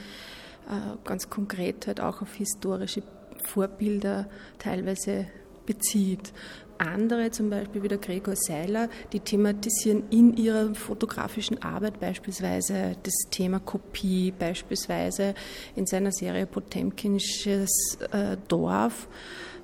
ganz 1.04 1.30
konkret 1.30 1.86
halt 1.86 2.00
auch 2.00 2.22
auf 2.22 2.34
historische 2.34 3.02
Vorbilder 3.44 4.28
teilweise 4.58 5.26
bezieht. 5.66 6.32
Andere, 6.78 7.30
zum 7.30 7.48
Beispiel 7.48 7.82
wie 7.82 7.88
der 7.88 7.98
Gregor 7.98 8.36
Seiler, 8.36 8.88
die 9.12 9.20
thematisieren 9.20 10.04
in 10.10 10.36
ihrer 10.36 10.74
fotografischen 10.74 11.62
Arbeit 11.62 12.00
beispielsweise 12.00 12.96
das 13.02 13.14
Thema 13.30 13.60
Kopie, 13.60 14.32
beispielsweise 14.38 15.34
in 15.74 15.86
seiner 15.86 16.12
Serie 16.12 16.46
Potemkinsches 16.46 17.98
äh, 18.12 18.36
Dorf 18.48 19.08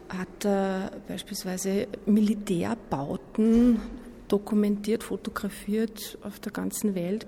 hat 0.09 0.45
er 0.45 0.91
beispielsweise 1.09 1.87
Militärbauten 2.07 3.81
dokumentiert, 4.29 5.03
fotografiert 5.03 6.19
auf 6.23 6.41
der 6.41 6.53
ganzen 6.53 6.95
Welt, 6.95 7.27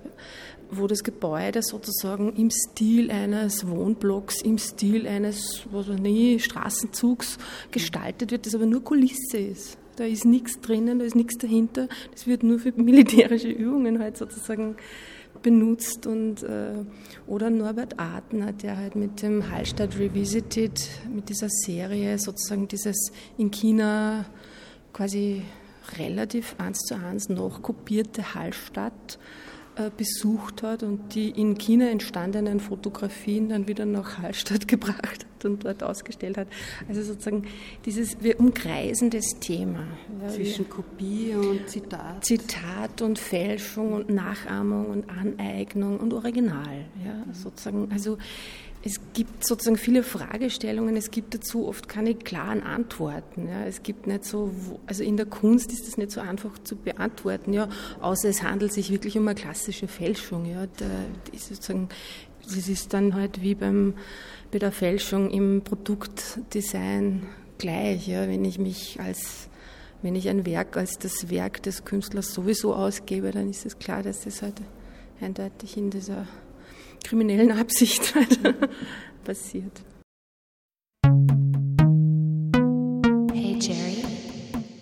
wo 0.71 0.87
das 0.87 1.03
Gebäude 1.03 1.61
sozusagen 1.61 2.33
im 2.35 2.49
Stil 2.49 3.11
eines 3.11 3.67
Wohnblocks, 3.67 4.41
im 4.41 4.57
Stil 4.57 5.07
eines 5.07 5.63
was 5.71 5.89
weiß 5.89 5.99
nicht, 5.99 6.45
Straßenzugs 6.45 7.37
gestaltet 7.71 8.31
wird, 8.31 8.45
das 8.45 8.55
aber 8.55 8.65
nur 8.65 8.83
Kulisse 8.83 9.37
ist. 9.37 9.77
Da 9.95 10.03
ist 10.03 10.25
nichts 10.25 10.59
drinnen, 10.59 10.99
da 10.99 11.05
ist 11.05 11.15
nichts 11.15 11.37
dahinter. 11.37 11.87
Das 12.11 12.27
wird 12.27 12.43
nur 12.43 12.59
für 12.59 12.73
militärische 12.73 13.49
Übungen 13.49 13.99
halt 13.99 14.17
sozusagen 14.17 14.75
benutzt 15.41 16.07
und 16.07 16.43
äh, 16.43 16.73
oder 17.27 17.49
Norbert 17.49 17.99
Artner, 17.99 18.51
der 18.51 18.77
halt 18.77 18.95
mit 18.95 19.21
dem 19.21 19.49
Hallstatt 19.49 19.97
Revisited, 19.97 20.89
mit 21.13 21.29
dieser 21.29 21.49
Serie 21.49 22.17
sozusagen 22.17 22.67
dieses 22.67 23.11
in 23.37 23.51
China 23.51 24.25
quasi 24.91 25.43
relativ 25.97 26.55
eins 26.57 26.79
zu 26.79 26.95
eins 26.95 27.29
noch 27.29 27.61
kopierte 27.61 28.33
Hallstatt 28.33 29.19
besucht 29.97 30.63
hat 30.63 30.83
und 30.83 31.15
die 31.15 31.29
in 31.29 31.57
China 31.57 31.89
entstandenen 31.89 32.59
Fotografien 32.59 33.49
dann 33.49 33.67
wieder 33.67 33.85
nach 33.85 34.19
Hallstatt 34.19 34.67
gebracht 34.67 35.25
hat 35.29 35.45
und 35.45 35.65
dort 35.65 35.83
ausgestellt 35.83 36.37
hat. 36.37 36.47
Also 36.87 37.01
sozusagen 37.03 37.45
dieses, 37.85 38.21
wir 38.21 38.39
umkreisen 38.39 39.09
das 39.09 39.39
Thema. 39.39 39.85
Ja, 40.21 40.29
Zwischen 40.29 40.69
Kopie 40.69 41.33
und 41.33 41.69
Zitat. 41.69 42.23
Zitat 42.23 43.01
und 43.01 43.19
Fälschung 43.19 43.93
und 43.93 44.09
Nachahmung 44.09 44.87
und 44.87 45.09
Aneignung 45.09 45.99
und 45.99 46.13
Original. 46.13 46.85
Ja, 47.05 47.33
sozusagen, 47.33 47.89
also 47.91 48.17
es 48.85 48.99
gibt 49.13 49.45
sozusagen 49.45 49.77
viele 49.77 50.03
Fragestellungen, 50.03 50.95
es 50.95 51.09
gibt 51.09 51.33
dazu 51.33 51.67
oft 51.67 51.89
keine 51.89 52.13
klaren 52.13 52.61
Antworten. 52.61 53.47
Ja. 53.47 53.65
Es 53.65 53.81
gibt 53.81 54.05
nicht 54.05 54.23
so, 54.23 54.51
also 54.85 55.03
in 55.03 55.17
der 55.17 55.25
Kunst 55.25 55.71
ist 55.71 55.87
das 55.87 55.97
nicht 55.97 56.11
so 56.11 56.21
einfach 56.21 56.51
zu 56.63 56.75
beantworten, 56.75 57.51
ja, 57.51 57.67
außer 57.99 58.29
es 58.29 58.43
handelt 58.43 58.71
sich 58.71 58.91
wirklich 58.91 59.17
um 59.17 59.27
eine 59.27 59.33
klassische 59.33 59.87
Fälschung. 59.87 60.45
Ja. 60.45 60.67
Da 60.77 60.85
ist 61.33 61.47
sozusagen, 61.47 61.89
das 62.43 62.67
ist 62.67 62.93
dann 62.93 63.15
halt 63.15 63.41
wie 63.41 63.55
beim, 63.55 63.95
bei 64.51 64.59
der 64.59 64.71
Fälschung 64.71 65.31
im 65.31 65.63
Produktdesign 65.63 67.23
gleich. 67.57 68.07
Ja. 68.07 68.27
Wenn 68.27 68.45
ich 68.45 68.59
mich 68.59 68.99
als 69.01 69.49
wenn 70.03 70.13
ich 70.13 70.29
ein 70.29 70.45
Werk 70.45 70.77
als 70.77 70.99
das 70.99 71.31
Werk 71.31 71.63
des 71.63 71.83
Künstlers 71.83 72.31
sowieso 72.31 72.75
ausgebe, 72.75 73.31
dann 73.31 73.49
ist 73.49 73.65
es 73.65 73.79
klar, 73.79 74.03
dass 74.03 74.25
das 74.25 74.43
halt 74.43 74.61
eindeutig 75.19 75.77
in 75.77 75.89
dieser 75.89 76.27
kriminellen 77.03 77.51
Absicht 77.51 78.13
passiert. 79.23 79.83
Hey 83.33 83.57
Jerry. 83.59 84.03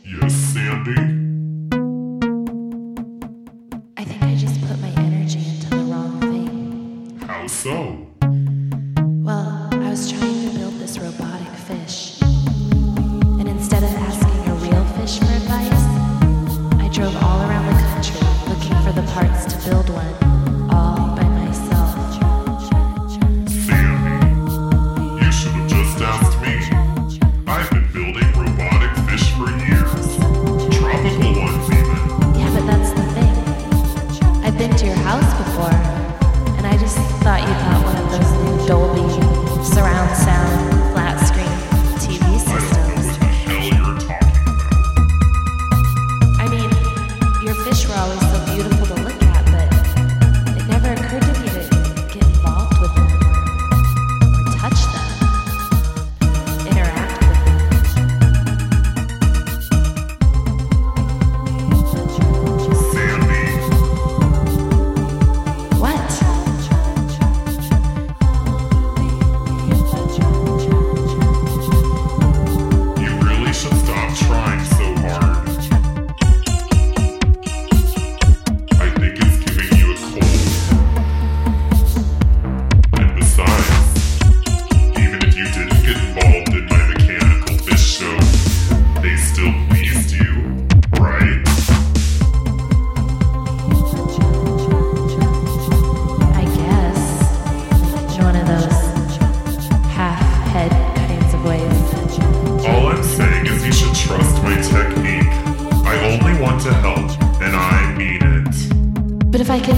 Yes, 0.04 0.54
Sandy. 0.54 1.12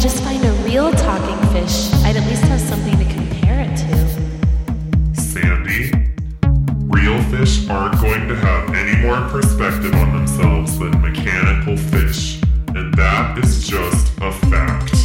just 0.06 0.24
find 0.24 0.46
a 0.46 0.52
real 0.64 0.92
talking 0.92 1.50
fish, 1.50 1.92
I'd 2.04 2.16
at 2.16 2.28
least 2.28 2.44
have 2.44 2.62
something 2.62 2.96
to 2.96 3.06
compare 3.12 3.62
it 3.62 3.76
to. 3.76 5.20
Sandy, 5.20 5.92
real 6.86 7.20
fish 7.32 7.68
aren't 7.68 8.00
going 8.00 8.28
to 8.28 8.36
have 8.36 8.72
any 8.76 9.02
more 9.02 9.28
perspective 9.30 9.96
on 9.96 10.14
themselves 10.14 10.78
than 10.78 11.02
mechanical 11.02 11.76
fish, 11.76 12.40
and 12.76 12.94
that 12.94 13.40
is 13.40 13.68
just 13.68 14.16
a 14.22 14.32
fact. 14.32 15.05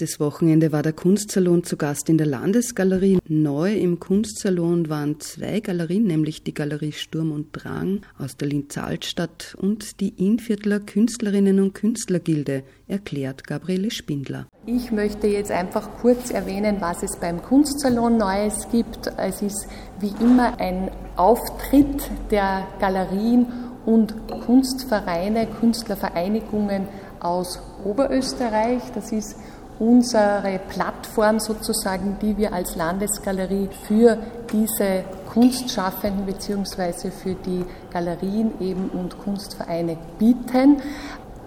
Letztes 0.00 0.18
Wochenende 0.18 0.72
war 0.72 0.82
der 0.82 0.94
Kunstsalon 0.94 1.62
zu 1.62 1.76
Gast 1.76 2.08
in 2.08 2.16
der 2.16 2.26
Landesgalerie. 2.26 3.18
Neu 3.28 3.74
im 3.74 4.00
Kunstsalon 4.00 4.88
waren 4.88 5.20
zwei 5.20 5.60
Galerien, 5.60 6.04
nämlich 6.04 6.42
die 6.42 6.54
Galerie 6.54 6.92
Sturm 6.92 7.32
und 7.32 7.48
Drang 7.52 8.00
aus 8.18 8.34
der 8.38 8.48
Linz-Altstadt 8.48 9.54
und 9.60 10.00
die 10.00 10.08
Innviertler 10.16 10.80
Künstlerinnen 10.80 11.60
und 11.60 11.74
Künstlergilde, 11.74 12.62
erklärt 12.88 13.46
Gabriele 13.46 13.90
Spindler. 13.90 14.46
Ich 14.64 14.90
möchte 14.90 15.26
jetzt 15.26 15.50
einfach 15.50 15.86
kurz 16.00 16.30
erwähnen, 16.30 16.76
was 16.80 17.02
es 17.02 17.18
beim 17.20 17.42
Kunstsalon 17.42 18.16
Neues 18.16 18.68
gibt. 18.72 19.12
Es 19.18 19.42
ist 19.42 19.68
wie 19.98 20.14
immer 20.18 20.58
ein 20.58 20.90
Auftritt 21.16 22.10
der 22.30 22.66
Galerien 22.80 23.48
und 23.84 24.14
Kunstvereine, 24.46 25.46
Künstlervereinigungen 25.46 26.88
aus 27.20 27.60
Oberösterreich. 27.84 28.80
Das 28.94 29.12
ist 29.12 29.36
unsere 29.80 30.60
Plattform 30.68 31.40
sozusagen, 31.40 32.18
die 32.20 32.36
wir 32.36 32.52
als 32.52 32.76
Landesgalerie 32.76 33.68
für 33.88 34.18
diese 34.52 35.04
Kunstschaffenden 35.32 36.26
bzw. 36.26 37.10
für 37.10 37.34
die 37.34 37.64
Galerien 37.90 38.52
eben 38.60 38.90
und 38.90 39.18
Kunstvereine 39.18 39.96
bieten. 40.18 40.82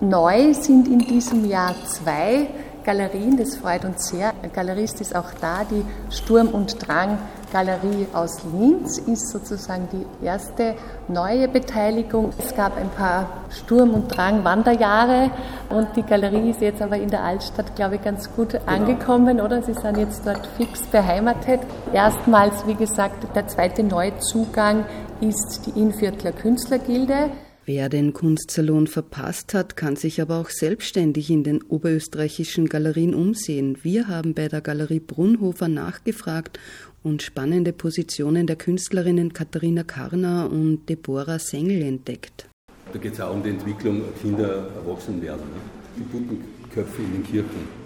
Neu 0.02 0.54
sind 0.54 0.88
in 0.88 1.00
diesem 1.00 1.48
Jahr 1.48 1.76
zwei 1.86 2.48
Galerien, 2.84 3.38
das 3.38 3.56
freut 3.56 3.86
uns 3.86 4.08
sehr. 4.08 4.34
Galerist 4.52 5.00
ist 5.00 5.16
auch 5.16 5.32
da, 5.40 5.64
die 5.64 5.86
Sturm 6.10 6.50
und 6.50 6.86
Drang 6.86 7.20
Galerie 7.54 8.08
aus 8.14 8.44
Linz 8.52 8.98
ist 8.98 9.30
sozusagen 9.30 9.88
die 9.94 10.26
erste 10.26 10.74
neue 11.08 11.48
Beteiligung. 11.48 12.34
Es 12.40 12.56
gab 12.56 12.76
ein 12.76 12.90
paar 12.90 13.46
Sturm- 13.52 13.94
und 13.94 14.08
Drang-Wanderjahre 14.08 15.30
und 15.70 15.88
die 15.96 16.02
Galerie 16.02 16.50
ist 16.50 16.62
jetzt 16.62 16.82
aber 16.82 16.98
in 16.98 17.10
der 17.10 17.24
Altstadt, 17.24 17.76
glaube 17.76 17.96
ich, 17.96 18.02
ganz 18.02 18.28
gut 18.36 18.50
genau. 18.50 18.66
angekommen, 18.66 19.40
oder? 19.40 19.62
Sie 19.62 19.76
sind 19.76 19.98
jetzt 19.98 20.26
dort 20.26 20.48
fix 20.58 20.82
beheimatet. 20.88 21.60
Erstmals, 21.94 22.66
wie 22.66 22.74
gesagt, 22.74 23.28
der 23.36 23.48
zweite 23.48 23.84
Neuzugang 23.84 24.86
ist 25.22 25.68
die 25.68 25.80
Innviertler 25.80 26.32
Künstlergilde. 26.32 27.30
Wer 27.66 27.88
den 27.88 28.12
Kunstsalon 28.12 28.88
verpasst 28.88 29.54
hat, 29.54 29.78
kann 29.78 29.96
sich 29.96 30.22
aber 30.22 30.42
auch 30.42 30.50
selbstständig 30.50 31.30
in 31.30 31.46
den 31.46 31.62
oberösterreichischen 31.62 32.68
Galerien 32.68 33.14
umsehen. 33.14 33.78
Wir 33.84 34.10
haben 34.10 34.34
bei 34.34 34.50
der 34.50 34.60
Galerie 34.60 35.00
Brunhofer 35.00 35.70
nachgefragt 35.70 36.60
und 37.04 37.22
spannende 37.22 37.74
Positionen 37.74 38.48
der 38.48 38.56
Künstlerinnen 38.56 39.34
Katharina 39.34 39.84
Karner 39.84 40.50
und 40.52 40.88
Deborah 40.90 41.40
Sengel 41.40 41.82
entdeckt. 41.82 42.48
Da 42.92 43.00
geht 43.00 43.14
es 43.14 43.22
auch 43.22 43.34
um 43.34 43.44
die 43.44 43.50
Entwicklung 43.50 44.02
Kinder 44.22 44.68
erwachsen 44.76 45.22
werden. 45.22 45.42
Ne? 45.42 45.62
Die 45.98 46.04
Puppenköpfe 46.04 47.02
in 47.02 47.14
den 47.14 47.24
Kirchen 47.24 47.84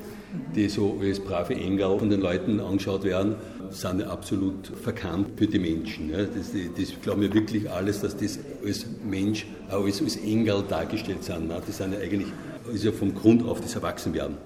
die 0.56 0.70
so 0.70 1.00
als 1.02 1.20
brave 1.20 1.56
Engel 1.56 1.98
von 2.00 2.10
den 2.10 2.22
Leuten 2.22 2.60
angeschaut 2.60 3.04
werden, 3.04 3.36
sind 3.70 4.04
absolut 4.04 4.68
verkannt 4.68 5.30
für 5.38 5.48
die 5.48 5.60
Menschen. 5.60 6.12
Das, 6.12 6.30
das 6.52 7.02
glauben 7.02 7.22
wir 7.22 7.34
wirklich 7.34 7.70
alles, 7.70 8.02
dass 8.02 8.16
das 8.16 8.40
als 8.66 8.86
Mensch, 9.08 9.46
auch 9.70 9.86
als, 9.86 10.02
als 10.02 10.18
Engel 10.18 10.64
dargestellt 10.68 11.24
sind. 11.24 11.52
Die 11.68 11.72
sind 11.72 11.94
ja 11.94 12.00
eigentlich, 12.00 12.28
ist 12.74 12.84
ja 12.84 12.92
vom 12.92 13.14
Grund 13.14 13.46
auf 13.46 13.62
das 13.62 13.76
Erwachsenwerden. 13.76 14.38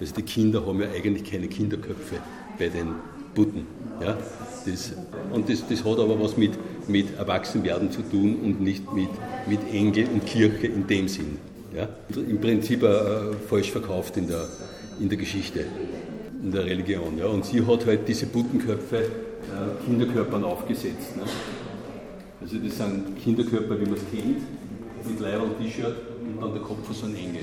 Also 0.00 0.14
die 0.14 0.22
Kinder 0.22 0.64
haben 0.66 0.80
ja 0.80 0.88
eigentlich 0.90 1.30
keine 1.30 1.48
Kinderköpfe 1.48 2.16
bei 2.58 2.68
den 2.68 2.94
Butten. 3.34 3.66
Ja? 4.00 4.16
Das, 4.66 4.92
und 5.32 5.48
das, 5.48 5.66
das 5.68 5.84
hat 5.84 5.98
aber 5.98 6.18
was 6.20 6.36
mit, 6.36 6.52
mit 6.88 7.16
Erwachsenwerden 7.18 7.90
zu 7.90 8.02
tun 8.02 8.36
und 8.42 8.60
nicht 8.60 8.92
mit, 8.92 9.10
mit 9.46 9.60
Engel 9.72 10.08
und 10.12 10.24
Kirche 10.26 10.68
in 10.68 10.86
dem 10.86 11.08
Sinn. 11.08 11.38
Ja? 11.74 11.88
Im 12.16 12.40
Prinzip 12.40 12.82
äh, 12.82 13.34
falsch 13.48 13.70
verkauft 13.70 14.16
in 14.16 14.28
der, 14.28 14.46
in 15.00 15.08
der 15.08 15.18
Geschichte, 15.18 15.64
in 16.42 16.52
der 16.52 16.64
Religion. 16.64 17.18
Ja. 17.18 17.26
Und 17.26 17.44
sie 17.44 17.64
hat 17.66 17.86
halt 17.86 18.08
diese 18.08 18.26
Buttenköpfe 18.26 18.96
äh, 18.98 19.84
Kinderkörpern 19.84 20.44
aufgesetzt. 20.44 21.16
Ne. 21.16 21.24
Also 22.40 22.56
das 22.58 22.76
sind 22.76 23.18
Kinderkörper, 23.22 23.80
wie 23.80 23.84
man 23.84 23.94
es 23.94 24.04
kennt, 24.10 24.42
mit 25.08 25.20
Leib 25.20 25.42
und 25.42 25.58
T-Shirt 25.58 25.96
und 26.20 26.40
dann 26.40 26.52
der 26.52 26.62
Kopf 26.62 26.84
von 26.86 26.94
so 26.94 27.06
einem 27.06 27.16
Engel. 27.16 27.42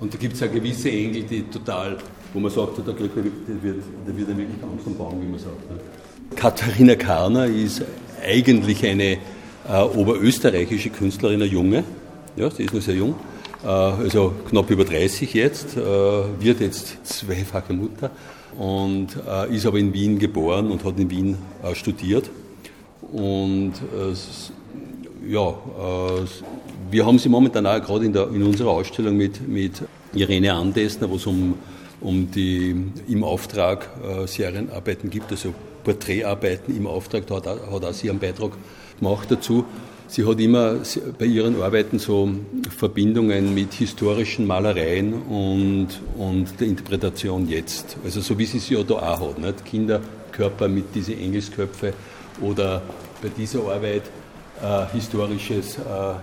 Und 0.00 0.12
da 0.12 0.18
gibt 0.18 0.34
es 0.34 0.40
ja 0.40 0.46
gewisse 0.46 0.90
Engel, 0.90 1.22
die 1.22 1.42
total, 1.42 1.96
wo 2.32 2.40
man 2.40 2.50
sagt, 2.50 2.78
da, 2.78 2.86
wird, 2.86 2.96
da 2.96 3.62
wird 3.62 4.28
er 4.28 4.36
wirklich 4.36 4.62
Angst 4.62 4.86
am 4.86 4.94
Baum, 4.96 5.20
wie 5.22 5.26
man 5.26 5.38
sagt. 5.38 5.70
Ne. 5.70 5.78
Katharina 6.34 6.94
Karner 6.96 7.46
ist 7.46 7.82
eigentlich 8.22 8.84
eine 8.84 9.18
äh, 9.68 9.82
oberösterreichische 9.94 10.90
Künstlerin, 10.90 11.42
eine 11.42 11.50
Junge. 11.50 11.84
Ja, 12.36 12.50
sie 12.50 12.64
ist 12.64 12.74
noch 12.74 12.82
sehr 12.82 12.94
jung. 12.94 13.14
Äh, 13.64 13.68
also 13.68 14.32
knapp 14.48 14.70
über 14.70 14.84
30 14.84 15.32
jetzt, 15.34 15.76
äh, 15.76 15.80
wird 15.80 16.60
jetzt 16.60 16.98
zweifache 17.06 17.72
Mutter 17.72 18.10
und 18.58 19.08
äh, 19.28 19.54
ist 19.54 19.66
aber 19.66 19.78
in 19.78 19.92
Wien 19.92 20.18
geboren 20.18 20.70
und 20.70 20.84
hat 20.84 20.98
in 20.98 21.10
Wien 21.10 21.36
studiert. 21.74 22.30
Und 23.12 23.74
ja, 25.28 25.54
wir 26.90 27.06
haben 27.06 27.18
sie 27.18 27.28
momentan 27.28 27.66
auch 27.66 27.80
gerade 27.82 28.04
in, 28.04 28.14
in 28.14 28.42
unserer 28.42 28.70
Ausstellung 28.70 29.16
mit, 29.16 29.46
mit 29.46 29.82
Irene 30.14 30.54
Andesner, 30.54 31.10
wo 31.10 31.16
es 31.16 31.26
um, 31.26 31.54
um 32.00 32.30
die 32.30 32.74
im 33.08 33.24
Auftrag 33.24 33.88
Serienarbeiten 34.26 35.10
gibt, 35.10 35.30
also 35.30 35.54
Porträtarbeiten 35.86 36.76
im 36.76 36.86
Auftrag, 36.86 37.26
da 37.26 37.36
hat, 37.36 37.46
hat 37.46 37.84
auch 37.84 37.92
sie 37.92 38.10
einen 38.10 38.18
Beitrag 38.18 38.52
gemacht 38.98 39.30
dazu. 39.30 39.64
Sie 40.08 40.24
hat 40.24 40.40
immer 40.40 40.76
bei 41.18 41.26
ihren 41.26 41.60
Arbeiten 41.60 41.98
so 41.98 42.30
Verbindungen 42.76 43.54
mit 43.54 43.74
historischen 43.74 44.46
Malereien 44.46 45.14
und, 45.14 45.88
und 46.16 46.60
der 46.60 46.68
Interpretation 46.68 47.48
jetzt. 47.48 47.96
Also 48.04 48.20
so 48.20 48.38
wie 48.38 48.46
sie 48.46 48.58
es 48.58 48.68
ja 48.68 48.82
da 48.82 48.94
auch 48.94 49.30
hat. 49.30 49.38
Nicht? 49.38 49.64
Kinderkörper 49.64 50.68
mit 50.68 50.94
diesen 50.94 51.18
Engelsköpfe 51.18 51.92
oder 52.40 52.82
bei 53.20 53.28
dieser 53.28 53.60
Arbeit 53.60 54.02
äh, 54.62 54.86
historisches 54.92 55.78
äh, 55.78 55.80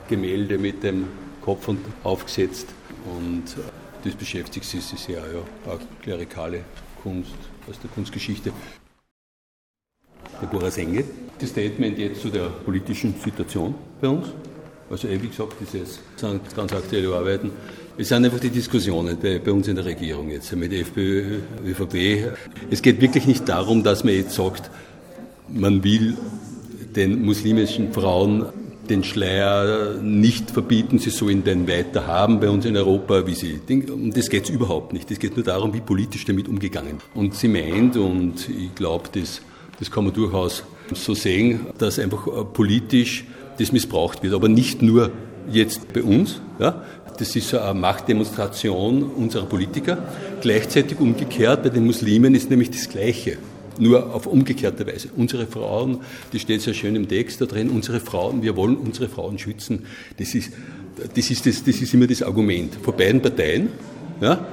Gemälde 0.09 0.57
mit 0.57 0.83
dem 0.83 1.07
Kopf 1.41 1.67
und 1.67 1.79
aufgesetzt. 2.03 2.67
Und 3.05 3.43
äh, 3.57 3.61
das 4.03 4.15
beschäftigt 4.15 4.65
sich 4.65 4.83
sehr, 4.83 5.19
ja, 5.19 5.71
auch 5.71 5.79
klerikale 6.01 6.61
Kunst 7.01 7.35
aus 7.69 7.79
der 7.79 7.89
Kunstgeschichte. 7.91 8.51
Deborah 10.41 10.71
Senge. 10.71 11.03
Das 11.39 11.49
Statement 11.49 11.97
jetzt 11.97 12.21
zu 12.21 12.29
der 12.29 12.47
politischen 12.47 13.15
Situation 13.23 13.75
bei 14.01 14.07
uns. 14.07 14.27
Also 14.89 15.09
wie 15.09 15.27
gesagt, 15.27 15.55
dieses 15.61 15.99
sind 16.15 16.55
ganz 16.55 16.73
aktuelle 16.73 17.15
Arbeiten. 17.15 17.51
Es 17.97 18.09
sind 18.09 18.25
einfach 18.25 18.39
die 18.39 18.49
Diskussionen 18.49 19.17
bei, 19.21 19.39
bei, 19.39 19.51
uns 19.51 19.67
in 19.67 19.75
der 19.75 19.85
Regierung 19.85 20.29
jetzt 20.29 20.55
mit 20.55 20.73
FPÖ, 20.73 21.39
ÖVP. 21.65 22.33
Es 22.69 22.81
geht 22.81 22.99
wirklich 23.01 23.25
nicht 23.25 23.47
darum, 23.47 23.83
dass 23.83 24.03
man 24.03 24.13
jetzt 24.13 24.35
sagt, 24.35 24.69
man 25.47 25.83
will 25.83 26.17
den 26.95 27.23
muslimischen 27.23 27.91
Frauen 27.93 28.45
den 28.89 29.03
Schleier 29.03 29.95
nicht 30.01 30.51
verbieten, 30.51 30.99
sie 30.99 31.09
sollen 31.09 31.45
den 31.45 31.69
weiter 31.69 32.05
haben 32.05 32.41
bei 32.41 32.49
uns 32.49 32.65
in 32.65 32.75
Europa, 32.75 33.25
wie 33.25 33.33
sie. 33.33 33.61
Um 33.69 34.11
das 34.11 34.29
geht 34.29 34.43
es 34.43 34.49
überhaupt 34.49 34.91
nicht. 34.91 35.09
Es 35.09 35.19
geht 35.19 35.37
nur 35.37 35.45
darum, 35.45 35.73
wie 35.73 35.79
politisch 35.79 36.25
damit 36.25 36.49
umgegangen. 36.49 36.97
Und 37.13 37.33
sie 37.33 37.47
meint, 37.47 37.95
und 37.95 38.49
ich 38.49 38.75
glaube, 38.75 39.07
das 39.13 39.41
das 39.79 39.91
kann 39.91 40.05
man 40.05 40.13
durchaus 40.13 40.63
so 40.93 41.13
sehen, 41.13 41.67
dass 41.77 41.99
einfach 41.99 42.27
äh, 42.27 42.45
politisch 42.45 43.25
das 43.59 43.71
missbraucht 43.71 44.23
wird. 44.23 44.33
Aber 44.33 44.47
nicht 44.47 44.81
nur 44.81 45.11
jetzt 45.49 45.91
bei 45.93 46.03
uns. 46.03 46.41
Ja. 46.59 46.83
Das 47.17 47.35
ist 47.35 47.53
eine 47.53 47.79
Machtdemonstration 47.79 49.03
unserer 49.03 49.45
Politiker. 49.45 49.97
Gleichzeitig 50.41 50.99
umgekehrt 50.99 51.63
bei 51.63 51.69
den 51.69 51.85
Muslimen 51.85 52.33
ist 52.33 52.49
nämlich 52.49 52.71
das 52.71 52.89
Gleiche. 52.89 53.37
Nur 53.79 54.13
auf 54.13 54.27
umgekehrte 54.27 54.85
Weise. 54.85 55.09
Unsere 55.15 55.47
Frauen, 55.47 56.01
das 56.31 56.41
steht 56.41 56.61
sehr 56.61 56.73
schön 56.73 56.95
im 56.95 57.07
Text 57.07 57.41
da 57.41 57.45
drin, 57.45 57.69
unsere 57.69 57.99
Frauen, 57.99 58.41
wir 58.41 58.55
wollen 58.55 58.77
unsere 58.77 59.09
Frauen 59.09 59.39
schützen. 59.39 59.85
Das 60.17 60.35
ist, 60.35 60.51
das 61.15 61.31
ist, 61.31 61.45
das, 61.45 61.63
das 61.63 61.81
ist 61.81 61.93
immer 61.93 62.07
das 62.07 62.21
Argument 62.21 62.75
vor 62.81 62.93
beiden 62.95 63.21
Parteien. 63.21 63.69
Ja? 64.21 64.45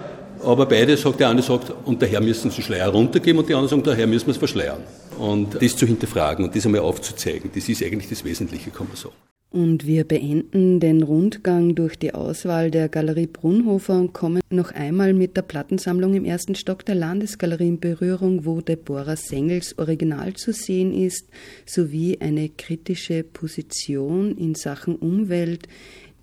Aber 0.42 0.66
beide 0.66 0.96
sagt, 0.96 1.20
der 1.20 1.28
eine 1.28 1.42
sagt, 1.42 1.72
und 1.84 2.00
daher 2.00 2.20
müssen 2.20 2.50
sie 2.50 2.62
Schleier 2.62 2.88
runtergeben 2.88 3.40
und 3.40 3.48
die 3.48 3.54
andere 3.54 3.68
sagen, 3.68 3.82
daher 3.82 4.06
müssen 4.06 4.26
wir 4.26 4.32
es 4.32 4.38
verschleiern. 4.38 4.80
Und 5.18 5.60
das 5.60 5.76
zu 5.76 5.86
hinterfragen 5.86 6.46
und 6.46 6.56
das 6.56 6.64
einmal 6.64 6.80
aufzuzeigen, 6.80 7.50
das 7.54 7.68
ist 7.68 7.82
eigentlich 7.82 8.08
das 8.08 8.24
Wesentliche, 8.24 8.70
kann 8.70 8.88
man 8.88 8.96
sagen. 8.96 9.14
Und 9.52 9.84
wir 9.84 10.04
beenden 10.04 10.78
den 10.78 11.02
Rundgang 11.02 11.74
durch 11.74 11.98
die 11.98 12.14
Auswahl 12.14 12.70
der 12.70 12.88
Galerie 12.88 13.26
Brunhofer 13.26 13.98
und 13.98 14.12
kommen 14.12 14.40
noch 14.48 14.70
einmal 14.70 15.12
mit 15.12 15.36
der 15.36 15.42
Plattensammlung 15.42 16.14
im 16.14 16.24
ersten 16.24 16.54
Stock 16.54 16.84
der 16.84 16.94
Landesgalerie 16.94 17.66
in 17.66 17.80
Berührung, 17.80 18.44
wo 18.44 18.60
Deborah 18.60 19.16
Sengels 19.16 19.76
Original 19.76 20.34
zu 20.34 20.52
sehen 20.52 20.92
ist, 20.92 21.26
sowie 21.66 22.18
eine 22.20 22.48
kritische 22.48 23.24
Position 23.24 24.36
in 24.38 24.54
Sachen 24.54 24.94
Umwelt. 24.94 25.66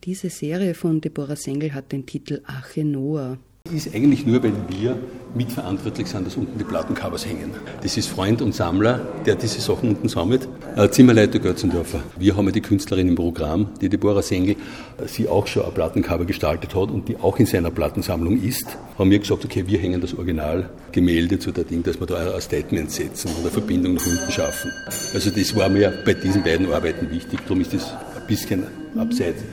Diese 0.05 0.29
Serie 0.29 0.73
von 0.73 1.01
Deborah 1.01 1.35
Sengel 1.35 1.73
hat 1.73 1.91
den 1.91 2.05
Titel 2.05 2.41
Ache 2.45 2.85
Noah 2.85 3.37
ist 3.71 3.93
eigentlich 3.93 4.25
nur, 4.25 4.43
weil 4.43 4.53
wir 4.69 4.97
mitverantwortlich 5.35 6.07
sind, 6.07 6.25
dass 6.25 6.35
unten 6.35 6.57
die 6.57 6.63
Plattencovers 6.63 7.25
hängen. 7.25 7.51
Das 7.81 7.97
ist 7.97 8.07
Freund 8.07 8.41
und 8.41 8.55
Sammler, 8.55 9.01
der 9.25 9.35
diese 9.35 9.61
Sachen 9.61 9.89
unten 9.89 10.09
sammelt. 10.09 10.47
Äh, 10.75 10.89
Zimmerleiter 10.89 11.39
Götzendorfer. 11.39 12.01
Wir 12.17 12.35
haben 12.35 12.45
ja 12.45 12.51
die 12.51 12.61
Künstlerin 12.61 13.07
im 13.07 13.15
Programm, 13.15 13.67
die 13.81 13.89
Deborah 13.89 14.21
Sengel, 14.21 14.55
äh, 14.97 15.07
sie 15.07 15.27
auch 15.27 15.47
schon 15.47 15.65
ein 15.65 15.73
Plattencover 15.73 16.25
gestaltet 16.25 16.75
hat 16.75 16.89
und 16.89 17.07
die 17.07 17.17
auch 17.17 17.37
in 17.39 17.45
seiner 17.45 17.71
Plattensammlung 17.71 18.41
ist. 18.41 18.65
Haben 18.97 19.11
wir 19.11 19.19
gesagt, 19.19 19.45
okay, 19.45 19.63
wir 19.67 19.79
hängen 19.79 20.01
das 20.01 20.17
Originalgemälde 20.17 21.39
zu 21.39 21.51
der 21.51 21.63
Ding, 21.63 21.83
dass 21.83 21.99
wir 21.99 22.07
da 22.07 22.33
ein 22.33 22.41
Statement 22.41 22.91
setzen 22.91 23.31
oder 23.39 23.51
Verbindung 23.51 23.93
nach 23.95 24.05
unten 24.05 24.31
schaffen. 24.31 24.71
Also 25.13 25.29
das 25.29 25.55
war 25.55 25.69
mir 25.69 25.93
bei 26.05 26.13
diesen 26.13 26.43
beiden 26.43 26.71
Arbeiten 26.71 27.09
wichtig, 27.11 27.39
darum 27.41 27.61
ist 27.61 27.73
das 27.73 27.91
ein 27.91 28.27
bisschen 28.27 28.63
abseits. 28.97 29.43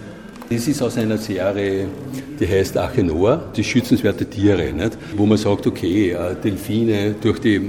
Das 0.51 0.69
ist 0.69 0.83
aus 0.83 0.99
einer 0.99 1.17
Serie, 1.17 1.89
die 2.39 2.47
heißt 2.47 2.77
Achenoa, 2.77 3.51
die 3.57 3.65
schützenswerte 3.65 4.27
Tiere, 4.27 4.73
nicht? 4.73 4.99
wo 5.17 5.25
man 5.25 5.39
sagt, 5.39 5.67
okay, 5.67 6.11
äh, 6.11 6.37
Delfine 6.37 7.15
durch 7.19 7.39
die 7.39 7.61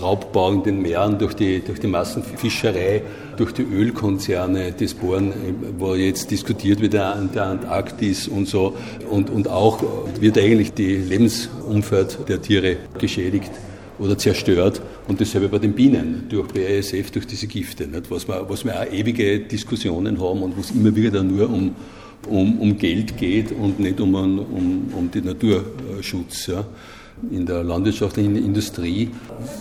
Raubbau 0.00 0.52
in 0.52 0.62
den 0.62 0.82
Meeren, 0.82 1.18
durch 1.18 1.32
die, 1.32 1.60
durch 1.60 1.80
die 1.80 1.86
Massenfischerei, 1.86 3.02
durch 3.38 3.52
die 3.52 3.62
Ölkonzerne, 3.62 4.72
das 4.78 4.92
Bohren, 4.92 5.32
wo 5.78 5.94
jetzt 5.94 6.30
diskutiert 6.30 6.82
wird 6.82 6.94
an 6.96 7.30
der 7.32 7.46
Antarktis 7.46 8.28
und 8.28 8.46
so, 8.46 8.76
und, 9.08 9.30
und 9.30 9.48
auch 9.48 9.82
wird 10.20 10.36
eigentlich 10.36 10.74
die 10.74 10.96
Lebensumfeld 10.96 12.18
der 12.28 12.42
Tiere 12.42 12.76
geschädigt 12.98 13.50
oder 13.98 14.18
zerstört. 14.18 14.82
Und 15.08 15.20
dasselbe 15.20 15.48
bei 15.48 15.58
den 15.58 15.72
Bienen, 15.72 16.26
durch 16.28 16.48
BASF, 16.48 17.10
durch 17.10 17.26
diese 17.26 17.46
Gifte, 17.46 17.86
nicht? 17.86 18.10
Was, 18.10 18.28
wir, 18.28 18.44
was 18.48 18.64
wir 18.64 18.78
auch 18.78 18.92
ewige 18.92 19.40
Diskussionen 19.40 20.20
haben 20.20 20.42
und 20.42 20.56
wo 20.56 20.60
es 20.60 20.70
immer 20.70 20.94
wieder 20.94 21.22
nur 21.22 21.48
um 21.48 21.74
um, 22.28 22.60
um 22.60 22.78
Geld 22.78 23.16
geht 23.16 23.52
und 23.52 23.80
nicht 23.80 24.00
um, 24.00 24.14
um, 24.14 24.92
um 24.96 25.10
den 25.10 25.24
Naturschutz. 25.24 26.46
Ja. 26.46 26.64
In 27.30 27.44
der 27.44 27.62
landwirtschaftlichen 27.62 28.36
Industrie 28.36 29.10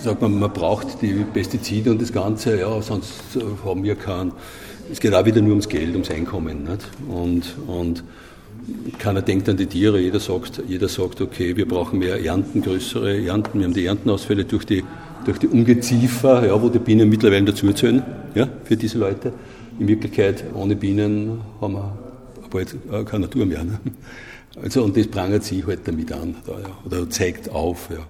sagt 0.01 0.21
man, 0.21 0.39
man 0.39 0.53
braucht 0.53 1.01
die 1.01 1.25
Pestizide 1.33 1.91
und 1.91 2.01
das 2.01 2.13
Ganze, 2.13 2.59
ja, 2.59 2.81
sonst 2.81 3.21
haben 3.65 3.83
wir 3.83 3.95
keinen. 3.95 4.31
Es 4.91 4.99
geht 4.99 5.13
auch 5.13 5.25
wieder 5.25 5.41
nur 5.41 5.51
ums 5.51 5.67
Geld, 5.67 5.91
ums 5.91 6.09
Einkommen. 6.09 6.63
Nicht? 6.63 6.87
Und, 7.09 7.55
und 7.67 8.03
keiner 8.97 9.21
denkt 9.21 9.49
an 9.49 9.57
die 9.57 9.65
Tiere, 9.65 9.99
jeder 9.99 10.19
sagt, 10.19 10.61
jeder 10.67 10.87
sagt, 10.87 11.21
okay, 11.21 11.55
wir 11.57 11.67
brauchen 11.67 11.99
mehr 11.99 12.23
Ernten, 12.23 12.61
größere 12.61 13.25
Ernten, 13.25 13.59
wir 13.59 13.65
haben 13.65 13.73
die 13.73 13.85
Erntenausfälle 13.85 14.45
durch 14.45 14.65
die, 14.65 14.83
durch 15.25 15.37
die 15.37 15.47
Ungeziefer, 15.47 16.45
ja, 16.47 16.61
wo 16.61 16.69
die 16.69 16.79
Bienen 16.79 17.09
mittlerweile 17.09 17.45
dazuzählen, 17.45 18.03
ja, 18.35 18.47
für 18.63 18.77
diese 18.77 18.99
Leute. 18.99 19.33
In 19.79 19.87
Wirklichkeit, 19.87 20.43
ohne 20.53 20.75
Bienen 20.75 21.41
haben 21.61 21.73
wir 21.73 22.08
bald 22.49 22.75
keine 23.05 23.25
Natur 23.25 23.45
mehr. 23.45 23.63
Ne? 23.63 23.79
Also, 24.61 24.83
und 24.83 24.97
das 24.97 25.07
prangert 25.07 25.43
sich 25.43 25.65
halt 25.65 25.87
damit 25.87 26.11
an, 26.11 26.35
da, 26.45 26.53
ja, 26.53 26.77
oder 26.85 27.09
zeigt 27.09 27.49
auf. 27.49 27.89
Ja. 27.91 28.07